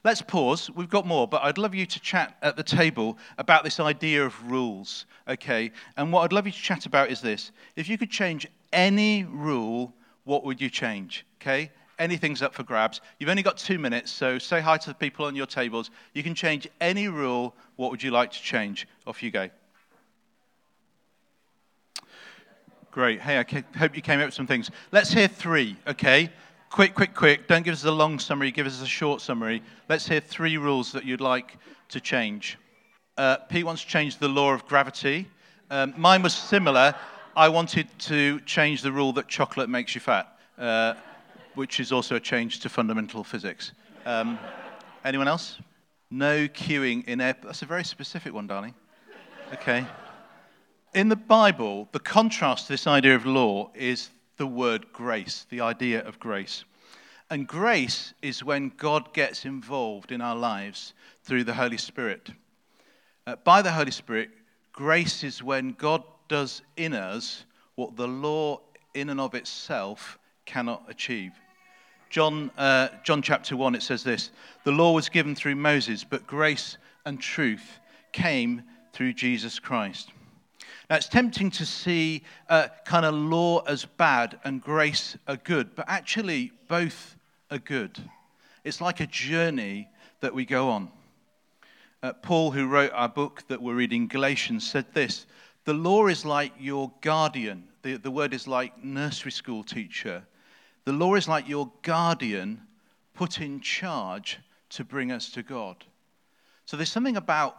Let's 0.03 0.21
pause. 0.21 0.69
We've 0.69 0.89
got 0.89 1.07
more, 1.07 1.27
but 1.27 1.41
I'd 1.41 1.57
love 1.57 1.73
you 1.73 1.87
to 1.87 1.99
chat 1.99 2.37
at 2.43 2.55
the 2.55 2.63
table 2.63 3.17
about 3.39 3.63
this 3.63 3.79
idea 3.79 4.23
of 4.23 4.51
rules, 4.51 5.07
okay? 5.27 5.71
And 5.97 6.13
what 6.13 6.21
I'd 6.21 6.33
love 6.33 6.45
you 6.45 6.51
to 6.51 6.57
chat 6.57 6.85
about 6.85 7.09
is 7.09 7.19
this. 7.19 7.51
If 7.75 7.89
you 7.89 7.97
could 7.97 8.11
change 8.11 8.47
any 8.71 9.23
rule, 9.23 9.93
what 10.23 10.43
would 10.43 10.61
you 10.61 10.69
change, 10.69 11.25
okay? 11.41 11.71
Anything's 11.99 12.41
up 12.41 12.53
for 12.53 12.63
grabs. 12.63 13.01
You've 13.19 13.29
only 13.29 13.43
got 13.43 13.57
two 13.57 13.77
minutes, 13.77 14.11
so 14.11 14.39
say 14.39 14.59
hi 14.61 14.77
to 14.77 14.89
the 14.89 14.95
people 14.95 15.25
on 15.25 15.35
your 15.35 15.45
tables. 15.45 15.91
You 16.13 16.23
can 16.23 16.33
change 16.33 16.67
any 16.79 17.07
rule. 17.07 17.55
What 17.75 17.91
would 17.91 18.01
you 18.01 18.11
like 18.11 18.31
to 18.31 18.41
change? 18.41 18.87
Off 19.05 19.21
you 19.21 19.31
go. 19.31 19.49
Great. 22.91 23.21
Hey, 23.21 23.37
I 23.37 23.77
hope 23.77 23.95
you 23.95 24.01
came 24.01 24.19
up 24.19 24.25
with 24.25 24.33
some 24.33 24.47
things. 24.47 24.69
Let's 24.91 25.13
hear 25.13 25.27
three, 25.27 25.77
okay? 25.87 26.29
quick, 26.71 26.95
quick, 26.95 27.13
quick. 27.13 27.47
Don't 27.47 27.63
give 27.63 27.73
us 27.73 27.83
a 27.83 27.91
long 27.91 28.17
summary, 28.17 28.49
give 28.49 28.65
us 28.65 28.81
a 28.81 28.87
short 28.87 29.19
summary. 29.19 29.61
Let's 29.89 30.07
hear 30.07 30.21
three 30.21 30.55
rules 30.57 30.93
that 30.93 31.03
you'd 31.03 31.21
like 31.21 31.57
to 31.89 31.99
change. 31.99 32.57
Uh, 33.17 33.37
Pete 33.49 33.65
wants 33.65 33.83
to 33.83 33.89
change 33.89 34.17
the 34.17 34.29
law 34.29 34.53
of 34.53 34.65
gravity. 34.67 35.27
Um, 35.69 35.93
mine 35.97 36.23
was 36.23 36.33
similar. 36.33 36.95
I 37.35 37.47
wanted 37.47 37.87
to 37.99 38.41
change 38.41 38.81
the 38.81 38.91
rule 38.91 39.13
that 39.13 39.29
chocolate 39.29 39.69
makes 39.69 39.95
you 39.95 40.01
fat, 40.01 40.37
uh, 40.57 40.95
which 41.55 41.79
is 41.79 41.93
also 41.93 42.15
a 42.15 42.19
change 42.19 42.59
to 42.59 42.69
fundamental 42.69 43.23
physics. 43.23 43.71
Um, 44.05 44.37
anyone 45.05 45.29
else? 45.29 45.57
No 46.09 46.49
queuing 46.49 47.05
in 47.07 47.21
air. 47.21 47.37
That's 47.41 47.61
a 47.61 47.65
very 47.65 47.85
specific 47.85 48.33
one, 48.33 48.47
darling. 48.47 48.73
Okay. 49.53 49.85
In 50.93 51.07
the 51.07 51.15
Bible, 51.15 51.87
the 51.93 52.01
contrast 52.01 52.67
to 52.67 52.73
this 52.73 52.85
idea 52.85 53.15
of 53.15 53.25
law 53.25 53.71
is 53.75 54.09
the 54.35 54.47
word 54.47 54.91
grace, 54.91 55.45
the 55.49 55.61
idea 55.61 56.05
of 56.05 56.19
grace. 56.19 56.65
And 57.29 57.47
grace 57.47 58.13
is 58.21 58.43
when 58.43 58.73
God 58.75 59.13
gets 59.13 59.45
involved 59.45 60.11
in 60.11 60.19
our 60.19 60.35
lives 60.35 60.93
through 61.23 61.45
the 61.45 61.53
Holy 61.53 61.77
Spirit. 61.77 62.31
Uh, 63.25 63.37
by 63.45 63.61
the 63.61 63.71
Holy 63.71 63.91
Spirit, 63.91 64.31
grace 64.73 65.23
is 65.23 65.41
when 65.41 65.71
God 65.71 66.03
does 66.31 66.61
in 66.77 66.93
us 66.93 67.43
what 67.75 67.97
the 67.97 68.07
law 68.07 68.61
in 68.93 69.09
and 69.09 69.19
of 69.19 69.35
itself 69.35 70.17
cannot 70.45 70.81
achieve. 70.87 71.33
John, 72.09 72.49
uh, 72.57 72.87
John 73.03 73.21
chapter 73.21 73.57
1, 73.57 73.75
it 73.75 73.83
says 73.83 74.01
this 74.01 74.31
The 74.63 74.71
law 74.71 74.93
was 74.93 75.09
given 75.09 75.35
through 75.35 75.55
Moses, 75.55 76.05
but 76.05 76.25
grace 76.25 76.77
and 77.05 77.19
truth 77.19 77.79
came 78.13 78.63
through 78.93 79.11
Jesus 79.11 79.59
Christ. 79.59 80.11
Now, 80.89 80.95
it's 80.95 81.09
tempting 81.09 81.51
to 81.51 81.65
see 81.65 82.23
uh, 82.47 82.69
kind 82.85 83.05
of 83.05 83.13
law 83.13 83.63
as 83.65 83.83
bad 83.83 84.39
and 84.45 84.61
grace 84.61 85.17
as 85.27 85.37
good, 85.43 85.75
but 85.75 85.83
actually, 85.89 86.53
both 86.69 87.17
are 87.49 87.59
good. 87.59 87.99
It's 88.63 88.79
like 88.79 89.01
a 89.01 89.07
journey 89.07 89.89
that 90.21 90.33
we 90.33 90.45
go 90.45 90.69
on. 90.69 90.91
Uh, 92.01 92.13
Paul, 92.13 92.51
who 92.51 92.67
wrote 92.67 92.91
our 92.93 93.09
book 93.09 93.43
that 93.49 93.61
we're 93.61 93.75
reading, 93.75 94.07
Galatians, 94.07 94.65
said 94.69 94.85
this 94.93 95.25
The 95.65 95.73
law 95.73 96.07
is 96.07 96.25
like 96.25 96.53
your 96.59 96.91
guardian. 97.01 97.67
The, 97.83 97.97
the 97.97 98.11
word 98.11 98.33
is 98.33 98.47
like 98.47 98.83
nursery 98.83 99.31
school 99.31 99.63
teacher. 99.63 100.23
The 100.85 100.93
law 100.93 101.15
is 101.15 101.27
like 101.27 101.47
your 101.47 101.71
guardian 101.83 102.61
put 103.13 103.39
in 103.41 103.61
charge 103.61 104.39
to 104.69 104.83
bring 104.83 105.11
us 105.11 105.29
to 105.31 105.43
God. 105.43 105.83
So 106.65 106.77
there's 106.77 106.91
something 106.91 107.17
about 107.17 107.57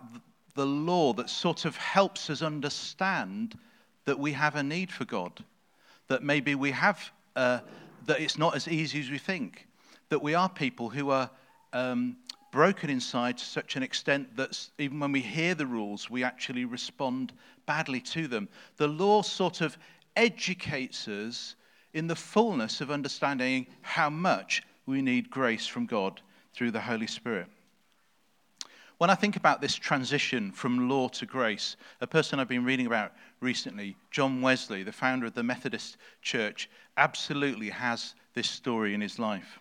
the 0.55 0.67
law 0.67 1.13
that 1.15 1.31
sort 1.31 1.65
of 1.65 1.77
helps 1.77 2.31
us 2.31 2.43
understand 2.43 3.59
that 4.05 4.19
we 4.19 4.33
have 4.33 4.57
a 4.57 4.63
need 4.63 4.91
for 4.91 5.05
God, 5.05 5.45
that 6.09 6.23
maybe 6.23 6.55
we 6.55 6.73
have, 6.73 7.11
uh, 7.37 7.61
that 8.07 8.21
it's 8.21 8.39
not 8.39 8.57
as 8.57 8.67
easy 8.67 9.01
as 9.01 9.11
we 9.11 9.19
think, 9.19 9.67
that 10.09 10.23
we 10.23 10.35
are 10.35 10.49
people 10.49 10.89
who 10.89 11.11
are 11.11 11.31
um, 11.73 12.17
broken 12.51 12.91
inside 12.91 13.39
to 13.39 13.45
such 13.45 13.77
an 13.77 13.83
extent 13.83 14.37
that 14.37 14.69
even 14.79 15.01
when 15.01 15.13
we 15.13 15.21
hear 15.21 15.55
the 15.55 15.67
rules, 15.67 16.11
we 16.11 16.25
actually 16.25 16.65
respond 16.65 17.33
badly 17.67 18.01
to 18.01 18.29
them. 18.29 18.49
The 18.77 18.89
law 18.89 19.23
sort 19.23 19.61
of 19.61 19.77
educates 20.17 21.09
us 21.09 21.55
in 21.95 22.07
the 22.07 22.17
fullness 22.17 22.81
of 22.81 22.91
understanding 22.91 23.67
how 23.83 24.11
much 24.11 24.63
we 24.87 25.03
need 25.03 25.31
grace 25.31 25.67
from 25.67 25.87
God 25.87 26.21
through 26.55 26.71
the 26.71 26.81
Holy 26.81 27.07
Spirit. 27.07 27.47
When 28.99 29.11
I 29.11 29.15
think 29.17 29.37
about 29.37 29.61
this 29.61 29.75
transition 29.75 30.53
from 30.53 30.89
law 30.89 31.09
to 31.09 31.27
grace, 31.27 31.77
a 32.01 32.07
person 32.07 32.39
I've 32.39 32.47
been 32.47 32.65
reading 32.65 32.87
about 32.87 33.13
recently, 33.41 33.97
John 34.13 34.41
Wesley, 34.41 34.85
the 34.85 34.93
founder 34.93 35.27
of 35.27 35.35
the 35.35 35.43
Methodist 35.43 35.97
Church, 36.21 36.71
absolutely 36.97 37.71
has 37.71 38.15
this 38.35 38.49
story 38.49 38.95
in 38.95 39.01
his 39.01 39.19
life. 39.19 39.59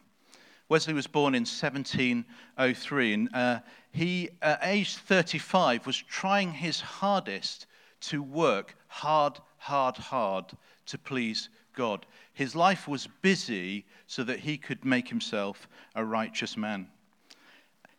Wesley 0.70 0.94
was 0.94 1.08
born 1.08 1.34
in 1.34 1.42
1703, 1.42 3.14
and 3.14 3.30
uh, 3.34 3.60
he, 3.92 4.30
at 4.42 4.60
age 4.62 4.96
35, 4.96 5.88
was 5.88 5.98
trying 5.98 6.52
his 6.52 6.80
hardest 6.80 7.66
to 8.02 8.22
work 8.22 8.76
hard, 8.88 9.40
hard, 9.58 9.98
hard 9.98 10.46
to 10.88 10.98
please 10.98 11.50
God. 11.74 12.06
His 12.34 12.56
life 12.56 12.88
was 12.88 13.08
busy 13.22 13.86
so 14.08 14.24
that 14.24 14.40
he 14.40 14.58
could 14.58 14.84
make 14.84 15.08
himself 15.08 15.68
a 15.96 16.04
righteous 16.04 16.58
man. 16.58 16.88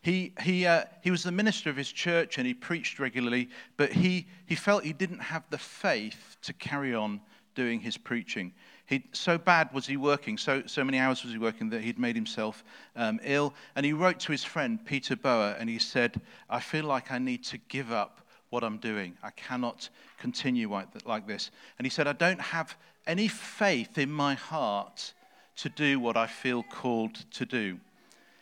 He, 0.02 0.32
he, 0.40 0.66
uh, 0.66 0.84
he 1.00 1.12
was 1.12 1.22
the 1.22 1.30
minister 1.30 1.70
of 1.70 1.76
his 1.76 1.92
church 1.92 2.38
and 2.38 2.46
he 2.46 2.54
preached 2.54 2.98
regularly, 2.98 3.48
but 3.76 3.92
he, 3.92 4.26
he 4.46 4.56
felt 4.56 4.84
he 4.84 4.92
didn't 4.92 5.20
have 5.20 5.44
the 5.50 5.58
faith 5.58 6.36
to 6.42 6.52
carry 6.52 6.92
on 6.92 7.20
doing 7.54 7.78
his 7.78 7.96
preaching. 7.96 8.52
He, 8.86 9.04
so 9.12 9.38
bad 9.38 9.72
was 9.72 9.86
he 9.86 9.96
working, 9.96 10.36
so, 10.36 10.64
so 10.66 10.82
many 10.82 10.98
hours 10.98 11.22
was 11.22 11.32
he 11.32 11.38
working 11.38 11.70
that 11.70 11.82
he'd 11.82 12.00
made 12.00 12.16
himself 12.16 12.64
um, 12.96 13.20
ill. 13.22 13.54
And 13.76 13.86
he 13.86 13.92
wrote 13.92 14.18
to 14.20 14.32
his 14.32 14.42
friend 14.42 14.84
Peter 14.84 15.14
Boer 15.14 15.54
and 15.58 15.70
he 15.70 15.78
said, 15.78 16.20
I 16.50 16.58
feel 16.58 16.84
like 16.84 17.12
I 17.12 17.18
need 17.18 17.44
to 17.44 17.58
give 17.68 17.92
up 17.92 18.21
what 18.52 18.62
I'm 18.62 18.76
doing. 18.76 19.16
I 19.22 19.30
cannot 19.30 19.88
continue 20.18 20.70
like 21.06 21.26
this. 21.26 21.50
And 21.78 21.86
he 21.86 21.90
said, 21.90 22.06
I 22.06 22.12
don't 22.12 22.40
have 22.40 22.76
any 23.06 23.26
faith 23.26 23.96
in 23.96 24.12
my 24.12 24.34
heart 24.34 25.14
to 25.56 25.70
do 25.70 25.98
what 25.98 26.18
I 26.18 26.26
feel 26.26 26.62
called 26.62 27.14
to 27.32 27.46
do. 27.46 27.78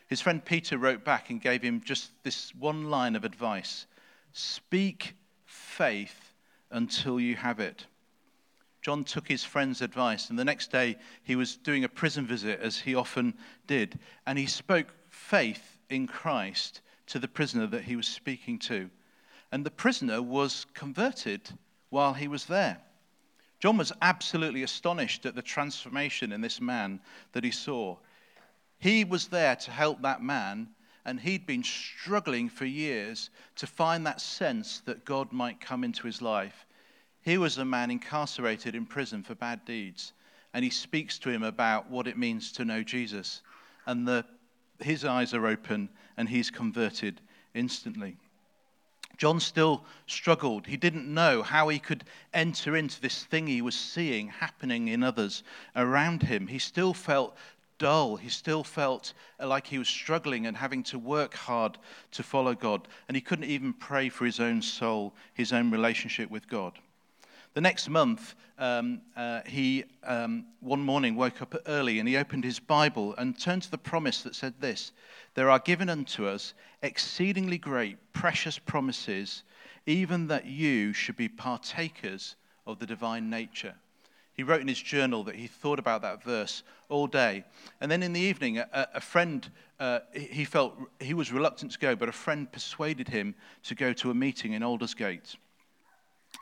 His 0.09 0.21
friend 0.21 0.45
Peter 0.45 0.79
wrote 0.79 1.05
back 1.05 1.31
and 1.31 1.41
gave 1.41 1.63
him 1.63 1.81
just 1.85 2.11
this 2.25 2.53
one 2.57 2.91
line 2.91 3.15
of 3.15 3.25
advice 3.25 3.87
Speak 4.33 5.15
faith 5.45 6.35
until 6.71 7.21
you 7.21 7.37
have 7.37 7.61
it. 7.61 7.87
John 8.83 9.05
took 9.05 9.29
his 9.29 9.45
friend's 9.45 9.83
advice, 9.83 10.31
and 10.31 10.39
the 10.39 10.45
next 10.45 10.73
day 10.73 10.97
he 11.23 11.37
was 11.37 11.57
doing 11.57 11.85
a 11.85 11.89
prison 11.89 12.27
visit, 12.27 12.61
as 12.61 12.79
he 12.79 12.95
often 12.95 13.35
did, 13.67 13.99
and 14.27 14.39
he 14.39 14.47
spoke 14.47 14.95
faith 15.09 15.79
in 15.89 16.07
Christ 16.07 16.81
to 17.09 17.19
the 17.19 17.29
prisoner 17.29 17.67
that 17.67 17.85
he 17.85 17.97
was 17.97 18.07
speaking 18.07 18.59
to. 18.61 18.89
And 19.53 19.67
the 19.67 19.71
prisoner 19.71 20.23
was 20.23 20.67
converted 20.75 21.51
while 21.91 22.15
he 22.15 22.29
was 22.29 22.47
there. 22.47 22.81
John 23.59 23.77
was 23.77 23.93
absolutely 24.01 24.63
astonished 24.63 25.27
at 25.27 25.35
the 25.35 25.43
transformation 25.43 26.33
in 26.33 26.41
this 26.41 26.61
man 26.61 27.01
that 27.33 27.45
he 27.45 27.51
saw. 27.51 27.97
He 28.79 29.05
was 29.05 29.29
there 29.29 29.57
to 29.57 29.71
help 29.71 30.01
that 30.03 30.23
man, 30.23 30.69
and 31.05 31.21
he'd 31.21 31.47
been 31.47 31.63
struggling 31.63 32.49
for 32.49 32.65
years 32.65 33.29
to 33.57 33.67
find 33.67 34.07
that 34.07 34.21
sense 34.21 34.81
that 34.87 35.05
God 35.05 35.33
might 35.33 35.61
come 35.61 35.85
into 35.85 36.07
his 36.07 36.23
life. 36.23 36.65
He 37.23 37.37
was 37.37 37.59
a 37.59 37.65
man 37.65 37.91
incarcerated 37.91 38.75
in 38.75 38.87
prison 38.87 39.23
for 39.23 39.35
bad 39.35 39.65
deeds, 39.67 40.15
and 40.55 40.65
he 40.65 40.71
speaks 40.71 41.19
to 41.19 41.31
him 41.31 41.43
about 41.43 41.91
what 41.91 42.07
it 42.07 42.17
means 42.17 42.53
to 42.53 42.65
know 42.65 42.83
Jesus. 42.83 43.43
And 43.85 44.09
the, 44.09 44.25
his 44.79 45.05
eyes 45.05 45.35
are 45.35 45.47
open, 45.47 45.91
and 46.17 46.29
he's 46.29 46.51
converted 46.51 47.21
instantly. 47.55 48.17
John 49.21 49.39
still 49.39 49.85
struggled. 50.07 50.67
He 50.67 50.79
didn't 50.79 51.13
know 51.13 51.43
how 51.43 51.69
he 51.69 51.79
could 51.79 52.05
enter 52.33 52.75
into 52.75 52.99
this 53.03 53.23
thing 53.25 53.47
he 53.47 53.61
was 53.61 53.75
seeing 53.75 54.29
happening 54.29 54.89
in 54.89 55.03
others 55.03 55.43
around 55.77 56.23
him. 56.23 56.47
He 56.47 56.59
still 56.59 56.95
felt 56.95 57.37
dull. 57.77 58.17
He 58.17 58.31
still 58.31 58.65
felt 58.65 59.13
uh, 59.39 59.47
like 59.47 59.67
he 59.67 59.77
was 59.77 59.89
struggling 59.89 60.47
and 60.47 60.57
having 60.57 60.83
to 60.85 60.99
work 60.99 61.35
hard 61.35 61.77
to 62.13 62.23
follow 62.23 62.55
God. 62.55 62.89
And 63.09 63.15
he 63.15 63.21
couldn't 63.21 63.45
even 63.45 63.75
pray 63.75 64.09
for 64.09 64.25
his 64.25 64.41
own 64.41 64.63
soul, 64.63 65.13
his 65.35 65.53
own 65.53 65.71
relationship 65.71 66.31
with 66.31 66.49
God. 66.49 66.79
The 67.53 67.61
next 67.61 67.89
month, 67.89 68.37
um, 68.59 69.01
uh, 69.17 69.41
he 69.45 69.85
um, 70.05 70.45
one 70.61 70.81
morning 70.81 71.17
woke 71.17 71.43
up 71.43 71.57
early 71.67 71.99
and 71.99 72.09
he 72.09 72.17
opened 72.17 72.45
his 72.45 72.61
Bible 72.61 73.15
and 73.17 73.37
turned 73.37 73.63
to 73.63 73.71
the 73.73 73.79
promise 73.79 74.23
that 74.23 74.37
said 74.37 74.55
this 74.61 74.93
There 75.35 75.51
are 75.51 75.59
given 75.59 75.89
unto 75.89 76.27
us 76.27 76.55
exceedingly 76.81 77.59
great, 77.59 77.99
precious 78.13 78.57
promises, 78.57 79.43
even 79.85 80.29
that 80.29 80.47
you 80.47 80.93
should 80.93 81.17
be 81.17 81.29
partakers 81.29 82.37
of 82.69 82.79
the 82.79 82.87
divine 82.87 83.29
nature. 83.29 83.75
He 84.33 84.45
wrote 84.45 84.61
in 84.61 84.69
his 84.69 84.81
journal 84.81 85.25
that 85.25 85.35
he 85.35 85.49
thought 85.49 85.81
about 85.81 86.03
that 86.03 86.23
verse 86.23 86.63
all 86.89 87.09
day. 87.09 87.45
And 87.81 87.91
then 87.91 88.05
in 88.05 88.13
the 88.13 88.21
evening, 88.21 88.59
a, 88.59 88.69
a 88.95 89.01
friend, 89.01 89.51
uh, 89.81 90.01
he 90.15 90.45
felt 90.45 90.79
he 91.01 91.15
was 91.15 91.33
reluctant 91.33 91.73
to 91.73 91.79
go, 91.81 91.97
but 91.97 92.09
a 92.09 92.13
friend 92.13 92.51
persuaded 92.51 93.09
him 93.09 93.35
to 93.65 93.75
go 93.75 93.93
to 93.95 94.13
a 94.13 94.15
meeting 94.15 94.53
in 94.53 94.63
Aldersgate 94.63 95.37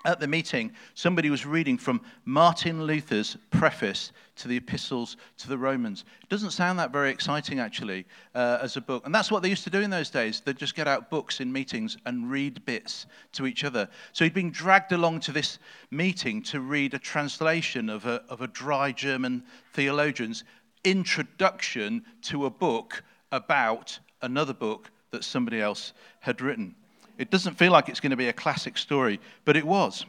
at 0.04 0.20
the 0.20 0.28
meeting, 0.28 0.72
somebody 0.94 1.28
was 1.28 1.44
reading 1.44 1.76
from 1.76 2.00
Martin 2.24 2.84
Luther's 2.84 3.36
preface 3.50 4.12
to 4.36 4.46
the 4.46 4.56
epistles 4.56 5.16
to 5.38 5.48
the 5.48 5.58
Romans. 5.58 6.04
It 6.22 6.28
doesn't 6.28 6.52
sound 6.52 6.78
that 6.78 6.92
very 6.92 7.10
exciting, 7.10 7.58
actually, 7.58 8.06
uh, 8.34 8.58
as 8.62 8.76
a 8.76 8.80
book. 8.80 9.04
And 9.04 9.14
that's 9.14 9.30
what 9.30 9.42
they 9.42 9.48
used 9.48 9.64
to 9.64 9.70
do 9.70 9.80
in 9.80 9.90
those 9.90 10.08
days. 10.08 10.40
They'd 10.40 10.56
just 10.56 10.76
get 10.76 10.86
out 10.86 11.10
books 11.10 11.40
in 11.40 11.52
meetings 11.52 11.96
and 12.06 12.30
read 12.30 12.64
bits 12.64 13.06
to 13.32 13.46
each 13.46 13.64
other. 13.64 13.88
So 14.12 14.24
he'd 14.24 14.34
been 14.34 14.52
dragged 14.52 14.92
along 14.92 15.20
to 15.20 15.32
this 15.32 15.58
meeting 15.90 16.42
to 16.44 16.60
read 16.60 16.94
a 16.94 16.98
translation 16.98 17.90
of 17.90 18.06
a, 18.06 18.22
of 18.28 18.40
a 18.40 18.46
dry 18.46 18.92
German 18.92 19.42
theologian's 19.72 20.44
introduction 20.84 22.04
to 22.22 22.46
a 22.46 22.50
book 22.50 23.02
about 23.32 23.98
another 24.22 24.54
book 24.54 24.90
that 25.10 25.24
somebody 25.24 25.60
else 25.60 25.92
had 26.20 26.40
written. 26.40 26.74
It 27.18 27.30
doesn't 27.30 27.54
feel 27.54 27.72
like 27.72 27.88
it's 27.88 28.00
going 28.00 28.10
to 28.10 28.16
be 28.16 28.28
a 28.28 28.32
classic 28.32 28.78
story, 28.78 29.20
but 29.44 29.56
it 29.56 29.66
was. 29.66 30.06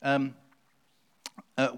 Um, 0.00 0.34
uh, 1.58 1.70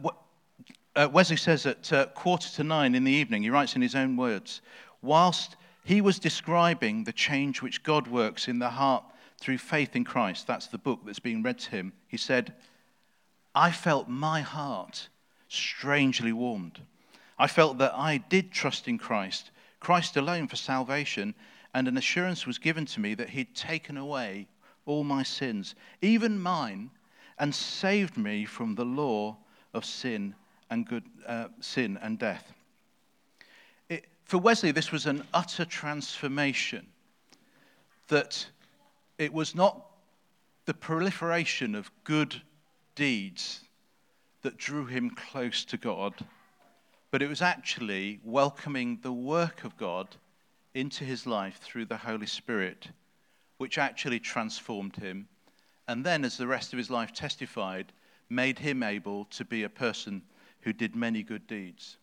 uh, 0.95 1.09
Wesley 1.11 1.37
says 1.37 1.67
at 1.67 1.93
uh, 1.93 2.07
quarter 2.07 2.49
to 2.51 2.65
nine 2.65 2.95
in 2.95 3.03
the 3.03 3.13
evening, 3.13 3.43
he 3.43 3.51
writes 3.51 3.75
in 3.75 3.83
his 3.83 3.95
own 3.95 4.17
words, 4.17 4.61
whilst 5.03 5.57
he 5.85 6.01
was 6.01 6.19
describing 6.19 7.05
the 7.05 7.13
change 7.13 7.63
which 7.63 7.83
God 7.83 8.07
works 8.07 8.47
in 8.47 8.59
the 8.59 8.71
heart 8.71 9.05
through 9.41 9.59
faith 9.59 9.97
in 9.97 10.05
Christ, 10.05 10.47
that's 10.47 10.67
the 10.67 10.79
book 10.79 11.01
that's 11.05 11.19
being 11.19 11.43
read 11.43 11.59
to 11.61 11.71
him, 11.71 11.93
he 12.07 12.17
said, 12.17 12.53
I 13.55 13.71
felt 13.71 14.09
my 14.09 14.43
heart 14.43 15.09
strangely 15.49 16.33
warmed. 16.33 16.81
I 17.39 17.47
felt 17.47 17.79
that 17.79 17.95
I 17.95 18.19
did 18.19 18.53
trust 18.53 18.87
in 18.87 18.99
Christ, 18.99 19.51
Christ 19.81 20.17
alone 20.17 20.47
for 20.47 20.57
salvation, 20.57 21.35
and 21.73 21.89
an 21.89 21.97
assurance 21.97 22.47
was 22.47 22.59
given 22.59 22.87
to 22.87 23.01
me 23.01 23.15
that 23.15 23.31
he'd 23.31 23.55
taken 23.55 23.97
away 23.97 24.47
all 24.87 25.05
my 25.05 25.23
sins, 25.23 25.75
even 26.03 26.41
mine, 26.41 26.91
and 27.39 27.55
saved 27.55 28.17
me 28.17 28.45
from 28.45 28.75
the 28.75 28.85
law 28.85 29.37
of 29.73 29.85
sin 29.85 30.35
and 30.71 30.87
good 30.87 31.05
uh, 31.27 31.49
sin 31.61 31.99
and 32.03 32.19
death. 32.19 32.53
It, 33.89 34.07
for 34.25 34.39
Wesley, 34.39 34.71
this 34.71 34.93
was 34.93 35.07
an 35.07 35.25
utter 35.33 35.65
transformation. 35.65 36.87
That 38.09 38.47
it 39.19 39.33
was 39.33 39.55
not 39.55 39.85
the 40.67 40.75
proliferation 40.75 41.75
of 41.75 41.91
good 42.05 42.43
deeds 42.95 43.61
that 44.43 44.57
drew 44.57 44.87
him 44.87 45.11
close 45.11 45.65
to 45.65 45.77
God, 45.77 46.15
but 47.11 47.23
it 47.23 47.29
was 47.29 47.43
actually 47.43 48.21
welcoming 48.25 48.99
the 49.03 49.13
work 49.13 49.65
of 49.65 49.77
God 49.77 50.09
into 50.75 51.05
his 51.05 51.27
life 51.27 51.59
through 51.63 51.87
the 51.87 51.97
Holy 51.97 52.27
Spirit, 52.27 52.89
which 53.65 53.79
actually 53.79 54.21
transformed 54.21 54.95
him. 54.95 55.27
And 55.89 56.05
then, 56.05 56.23
as 56.23 56.37
the 56.37 56.47
rest 56.47 56.75
of 56.75 56.77
his 56.77 56.91
life 56.91 57.15
testified, 57.15 57.95
made 58.29 58.59
him 58.59 58.83
able 58.83 59.25
to 59.31 59.43
be 59.43 59.63
a 59.63 59.71
person 59.71 60.21
who 60.61 60.75
did 60.75 60.95
many 60.95 61.23
good 61.23 61.47
deeds. 61.47 61.97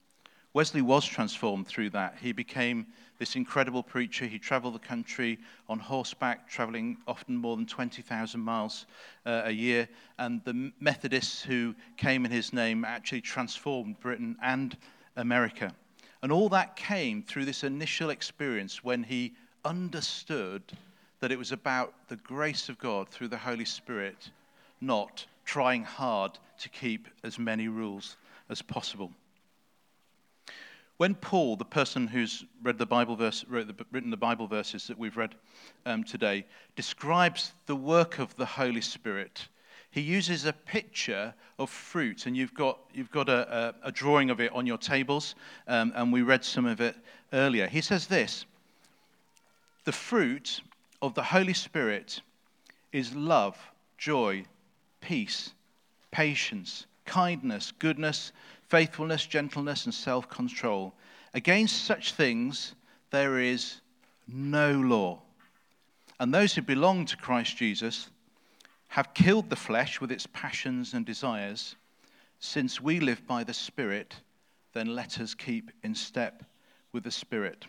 Wesley 0.54 0.82
was 0.82 1.06
transformed 1.06 1.68
through 1.68 1.92
that. 1.92 2.18
He 2.20 2.32
became 2.32 2.88
this 3.20 3.36
incredible 3.36 3.84
preacher. 3.84 4.26
He 4.26 4.40
traveled 4.40 4.74
the 4.74 4.80
country 4.80 5.38
on 5.70 5.78
horseback, 5.78 6.50
traveling 6.50 6.98
often 7.06 7.38
more 7.38 7.56
than 7.56 7.68
20,000 7.68 8.42
miles 8.42 8.88
uh, 9.28 9.44
a 9.46 9.52
year. 9.52 9.88
And 10.18 10.44
the 10.44 10.74
Methodists 10.80 11.44
who 11.44 11.76
came 11.96 12.26
in 12.26 12.32
his 12.32 12.54
name 12.54 12.84
actually 12.84 13.22
transformed 13.22 14.00
Britain 14.00 14.36
and 14.42 14.76
America. 15.16 15.72
And 16.24 16.32
all 16.32 16.50
that 16.50 16.76
came 16.76 17.22
through 17.22 17.46
this 17.46 17.64
initial 17.64 18.10
experience 18.10 18.84
when 18.84 19.04
he 19.04 19.36
understood 19.64 20.64
that 21.22 21.32
it 21.32 21.38
was 21.38 21.52
about 21.52 21.94
the 22.10 22.18
grace 22.18 22.68
of 22.68 22.78
God 22.78 23.08
through 23.08 23.30
the 23.30 23.38
Holy 23.38 23.66
Spirit, 23.66 24.32
not 24.82 25.26
trying 25.46 25.84
hard 25.84 26.38
to 26.60 26.70
keep 26.70 27.08
as 27.24 27.40
many 27.40 27.68
rules 27.68 28.18
as 28.50 28.62
possible. 28.62 29.12
When 30.98 31.16
Paul, 31.16 31.56
the 31.56 31.66
person 31.66 32.08
who's 32.08 32.44
read 32.62 32.78
the 32.78 32.86
Bible 32.86 33.16
verse, 33.16 33.46
the, 33.50 33.76
written 33.92 34.12
the 34.12 34.18
Bible 34.18 34.48
verses 34.48 34.88
that 34.88 34.98
we've 34.98 35.18
read 35.18 35.36
um, 35.86 36.04
today, 36.04 36.46
describes 36.76 37.54
the 37.66 37.76
work 37.76 38.20
of 38.20 38.36
the 38.36 38.46
Holy 38.46 38.82
Spirit, 38.82 39.48
he 39.92 40.02
uses 40.02 40.46
a 40.46 40.54
picture 40.54 41.34
of 41.60 41.70
fruit, 41.70 42.26
and 42.26 42.38
you've 42.38 42.54
got, 42.54 42.80
you've 42.94 43.12
got 43.12 43.30
a, 43.30 43.74
a, 43.84 43.88
a 43.88 43.92
drawing 43.92 44.30
of 44.30 44.40
it 44.40 44.52
on 44.54 44.66
your 44.66 44.78
tables, 44.78 45.36
um, 45.68 45.92
and 45.96 46.14
we 46.14 46.22
read 46.22 46.46
some 46.46 46.66
of 46.66 46.82
it 46.82 46.96
earlier. 47.34 47.68
He 47.68 47.82
says 47.82 48.08
this 48.08 48.46
The 49.86 49.92
fruit 49.92 50.62
of 51.02 51.14
the 51.14 51.24
Holy 51.24 51.54
Spirit 51.54 52.22
is 52.92 53.16
love, 53.16 53.58
joy, 53.98 54.46
peace, 55.00 55.52
patience, 56.12 56.86
kindness, 57.06 57.74
goodness, 57.80 58.32
faithfulness, 58.68 59.26
gentleness, 59.26 59.86
and 59.86 59.94
self 59.94 60.30
control. 60.30 60.94
Against 61.34 61.86
such 61.86 62.14
things 62.14 62.76
there 63.10 63.40
is 63.40 63.82
no 64.28 64.72
law. 64.72 65.20
And 66.20 66.34
those 66.34 66.54
who 66.54 66.62
belong 66.62 67.06
to 67.06 67.18
Christ 67.18 67.58
Jesus 67.58 68.10
have 68.90 69.14
killed 69.14 69.50
the 69.50 69.56
flesh 69.56 70.00
with 70.02 70.12
its 70.12 70.28
passions 70.28 70.94
and 70.94 71.06
desires. 71.06 71.76
Since 72.40 72.82
we 72.82 73.00
live 73.00 73.26
by 73.26 73.44
the 73.44 73.54
Spirit, 73.54 74.16
then 74.74 74.96
let 74.96 75.20
us 75.20 75.34
keep 75.34 75.72
in 75.84 75.96
step 75.96 76.44
with 76.92 77.04
the 77.04 77.12
Spirit. 77.12 77.66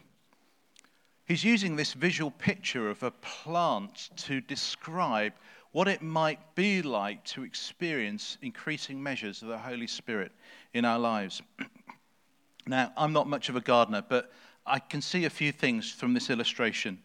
He's 1.26 1.44
using 1.44 1.76
this 1.76 1.92
visual 1.92 2.30
picture 2.30 2.90
of 2.90 3.02
a 3.02 3.10
plant 3.10 4.10
to 4.16 4.40
describe 4.40 5.32
what 5.70 5.88
it 5.88 6.02
might 6.02 6.54
be 6.54 6.82
like 6.82 7.24
to 7.24 7.44
experience 7.44 8.36
increasing 8.42 9.02
measures 9.02 9.40
of 9.42 9.48
the 9.48 9.58
Holy 9.58 9.86
Spirit 9.86 10.32
in 10.74 10.84
our 10.84 10.98
lives. 10.98 11.40
now, 12.66 12.92
I'm 12.96 13.12
not 13.12 13.28
much 13.28 13.48
of 13.48 13.56
a 13.56 13.60
gardener, 13.60 14.04
but 14.06 14.32
I 14.66 14.78
can 14.78 15.00
see 15.00 15.24
a 15.24 15.30
few 15.30 15.52
things 15.52 15.90
from 15.90 16.12
this 16.12 16.28
illustration. 16.28 16.98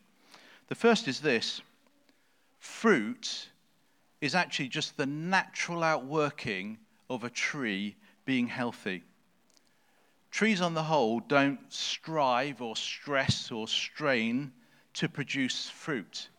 The 0.68 0.76
first 0.76 1.08
is 1.08 1.22
this 1.22 1.62
fruit 2.60 3.50
is 4.20 4.36
actually 4.36 4.68
just 4.68 4.98
the 4.98 5.06
natural 5.06 5.84
outworking 5.84 6.78
of 7.10 7.24
a 7.24 7.30
tree 7.30 7.96
being 8.26 8.48
healthy. 8.48 9.04
Trees, 10.38 10.62
on 10.62 10.76
the 10.76 10.84
whole, 10.84 11.20
don't 11.20 11.60
strive 11.68 12.62
or 12.62 12.76
stress 12.76 13.52
or 13.52 13.68
strain 13.68 14.52
to 14.94 15.10
produce 15.10 15.68
fruit 15.68 16.30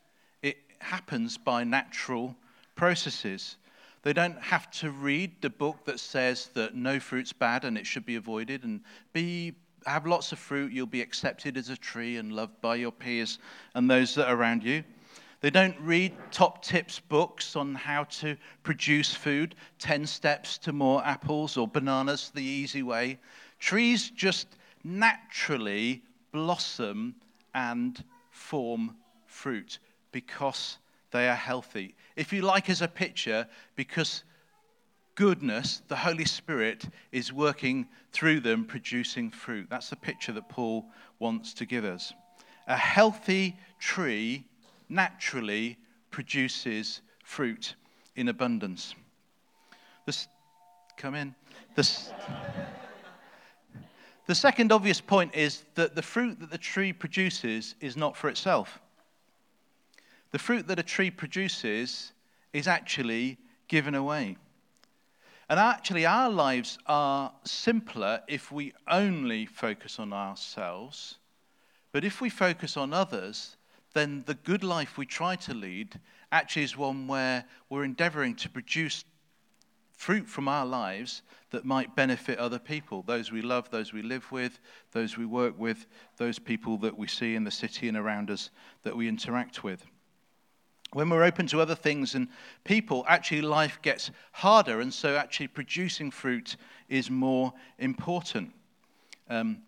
It 0.41 0.59
happens 0.79 1.37
by 1.37 1.65
natural 1.65 2.37
processes. 2.77 3.57
They 4.03 4.13
don't 4.13 4.41
have 4.41 4.71
to 4.83 4.93
read 4.93 5.43
the 5.43 5.51
book 5.51 5.85
that 5.87 5.99
says 5.99 6.51
that 6.55 6.77
no 6.77 7.01
fruit's 7.01 7.33
bad 7.33 7.65
and 7.65 7.77
it 7.77 7.89
should 7.89 8.07
be 8.07 8.15
avoided, 8.15 8.63
and 8.63 8.83
be 9.13 9.57
have 9.85 10.07
lots 10.07 10.31
of 10.31 10.39
fruit, 10.39 10.71
you'll 10.71 10.87
be 10.87 11.03
accepted 11.03 11.57
as 11.57 11.69
a 11.69 11.77
tree 11.77 12.19
and 12.19 12.33
loved 12.33 12.61
by 12.61 12.77
your 12.77 12.93
peers 12.93 13.41
and 13.75 13.91
those 13.91 14.15
that 14.15 14.29
are 14.29 14.37
around 14.37 14.63
you. 14.63 14.85
They 15.41 15.51
don't 15.51 15.77
read 15.81 16.17
top 16.31 16.63
tips 16.63 17.01
books 17.01 17.55
on 17.57 17.75
how 17.75 18.05
to 18.05 18.37
produce 18.63 19.15
food, 19.15 19.57
10 19.79 20.07
steps 20.07 20.59
to 20.59 20.73
more 20.73 21.05
apples 21.05 21.57
or 21.57 21.67
bananas 21.67 22.31
the 22.35 22.43
easy 22.43 22.85
way. 22.85 23.19
Trees 23.59 24.11
just 24.11 24.49
naturally 24.85 26.03
blossom 26.33 27.15
and 27.55 28.03
form 28.31 28.97
fruit 29.27 29.79
because 30.13 30.79
they 31.11 31.29
are 31.29 31.35
healthy. 31.35 31.95
If 32.17 32.33
you 32.33 32.43
like, 32.43 32.71
as 32.71 32.83
a 32.83 32.89
picture, 32.89 33.47
because 33.77 34.25
goodness, 35.15 35.83
the 35.89 35.97
Holy 35.97 36.25
Spirit, 36.25 36.89
is 37.11 37.33
working 37.33 37.89
through 38.13 38.41
them, 38.41 38.65
producing 38.65 39.31
fruit. 39.31 39.67
That's 39.69 39.91
the 39.91 39.97
picture 39.97 40.33
that 40.33 40.49
Paul 40.49 40.87
wants 41.19 41.53
to 41.55 41.67
give 41.67 41.85
us. 41.85 42.13
A 42.69 42.77
healthy 42.77 43.57
tree 43.81 44.45
naturally 44.89 45.77
produces 46.11 47.01
fruit 47.25 47.75
in 48.15 48.29
abundance. 48.29 48.95
This, 50.07 50.29
come 50.97 51.15
in. 51.15 51.35
This, 51.75 52.13
the 54.29 54.35
second 54.35 54.73
obvious 54.73 55.01
point 55.01 55.35
is 55.35 55.65
that 55.75 55.95
the 55.95 56.03
fruit 56.03 56.39
that 56.41 56.51
the 56.51 56.59
tree 56.59 56.93
produces 56.93 57.75
is 57.81 57.97
not 57.97 58.15
for 58.15 58.29
itself. 58.29 58.79
The 60.33 60.39
fruit 60.39 60.69
that 60.69 60.79
a 60.79 60.83
tree 60.83 61.11
produces 61.11 62.13
is 62.53 62.69
actually 62.69 63.39
given 63.69 63.95
away. 63.95 64.37
And 65.49 65.59
actually, 65.59 66.05
our 66.05 66.29
lives 66.29 66.79
are 66.87 67.33
simpler 67.45 68.21
if 68.29 68.53
we 68.53 68.75
only 68.87 69.47
focus 69.47 69.99
on 69.99 70.13
ourselves. 70.13 71.17
But 71.91 72.05
if 72.05 72.21
we 72.21 72.29
focus 72.29 72.77
on 72.77 72.93
others, 72.93 73.57
then 73.95 74.25
the 74.27 74.35
good 74.35 74.63
life 74.63 74.99
we 74.99 75.07
try 75.07 75.37
to 75.37 75.55
lead 75.55 75.99
actually 76.31 76.65
is 76.65 76.77
one 76.77 77.07
where 77.07 77.47
we're 77.71 77.85
endeavoring 77.85 78.35
to 78.37 78.51
produce 78.51 79.07
fruit 79.99 80.29
from 80.29 80.49
our 80.49 80.65
lives 80.65 81.23
that 81.51 81.65
might 81.65 81.95
benefit 81.97 82.39
other 82.39 82.59
people 82.59 83.03
those 83.03 83.31
we 83.31 83.43
love, 83.43 83.69
those 83.71 83.93
we 83.93 84.01
live 84.01 84.31
with, 84.33 84.59
those 84.93 85.19
we 85.19 85.27
work 85.27 85.59
with, 85.59 85.87
those 86.17 86.39
people 86.39 86.79
that 86.79 86.97
we 86.97 87.07
see 87.07 87.35
in 87.35 87.45
the 87.45 87.51
city 87.51 87.89
and 87.89 87.97
around 87.97 88.31
us 88.31 88.51
that 88.85 88.97
we 88.97 89.09
interact 89.09 89.63
with 89.63 89.85
when 90.93 91.11
we're 91.11 91.25
open 91.25 91.47
to 91.47 91.61
other 91.61 91.75
things 91.75 92.15
and 92.15 92.29
people, 92.65 93.05
actually 93.09 93.43
life 93.43 93.79
gets 93.83 94.11
harder, 94.33 94.81
and 94.81 94.93
so 94.93 95.17
actually 95.17 95.49
producing 95.49 96.11
fruit 96.11 96.57
is 96.89 97.11
more 97.11 97.53
important. 97.79 98.51
Um, 99.29 99.59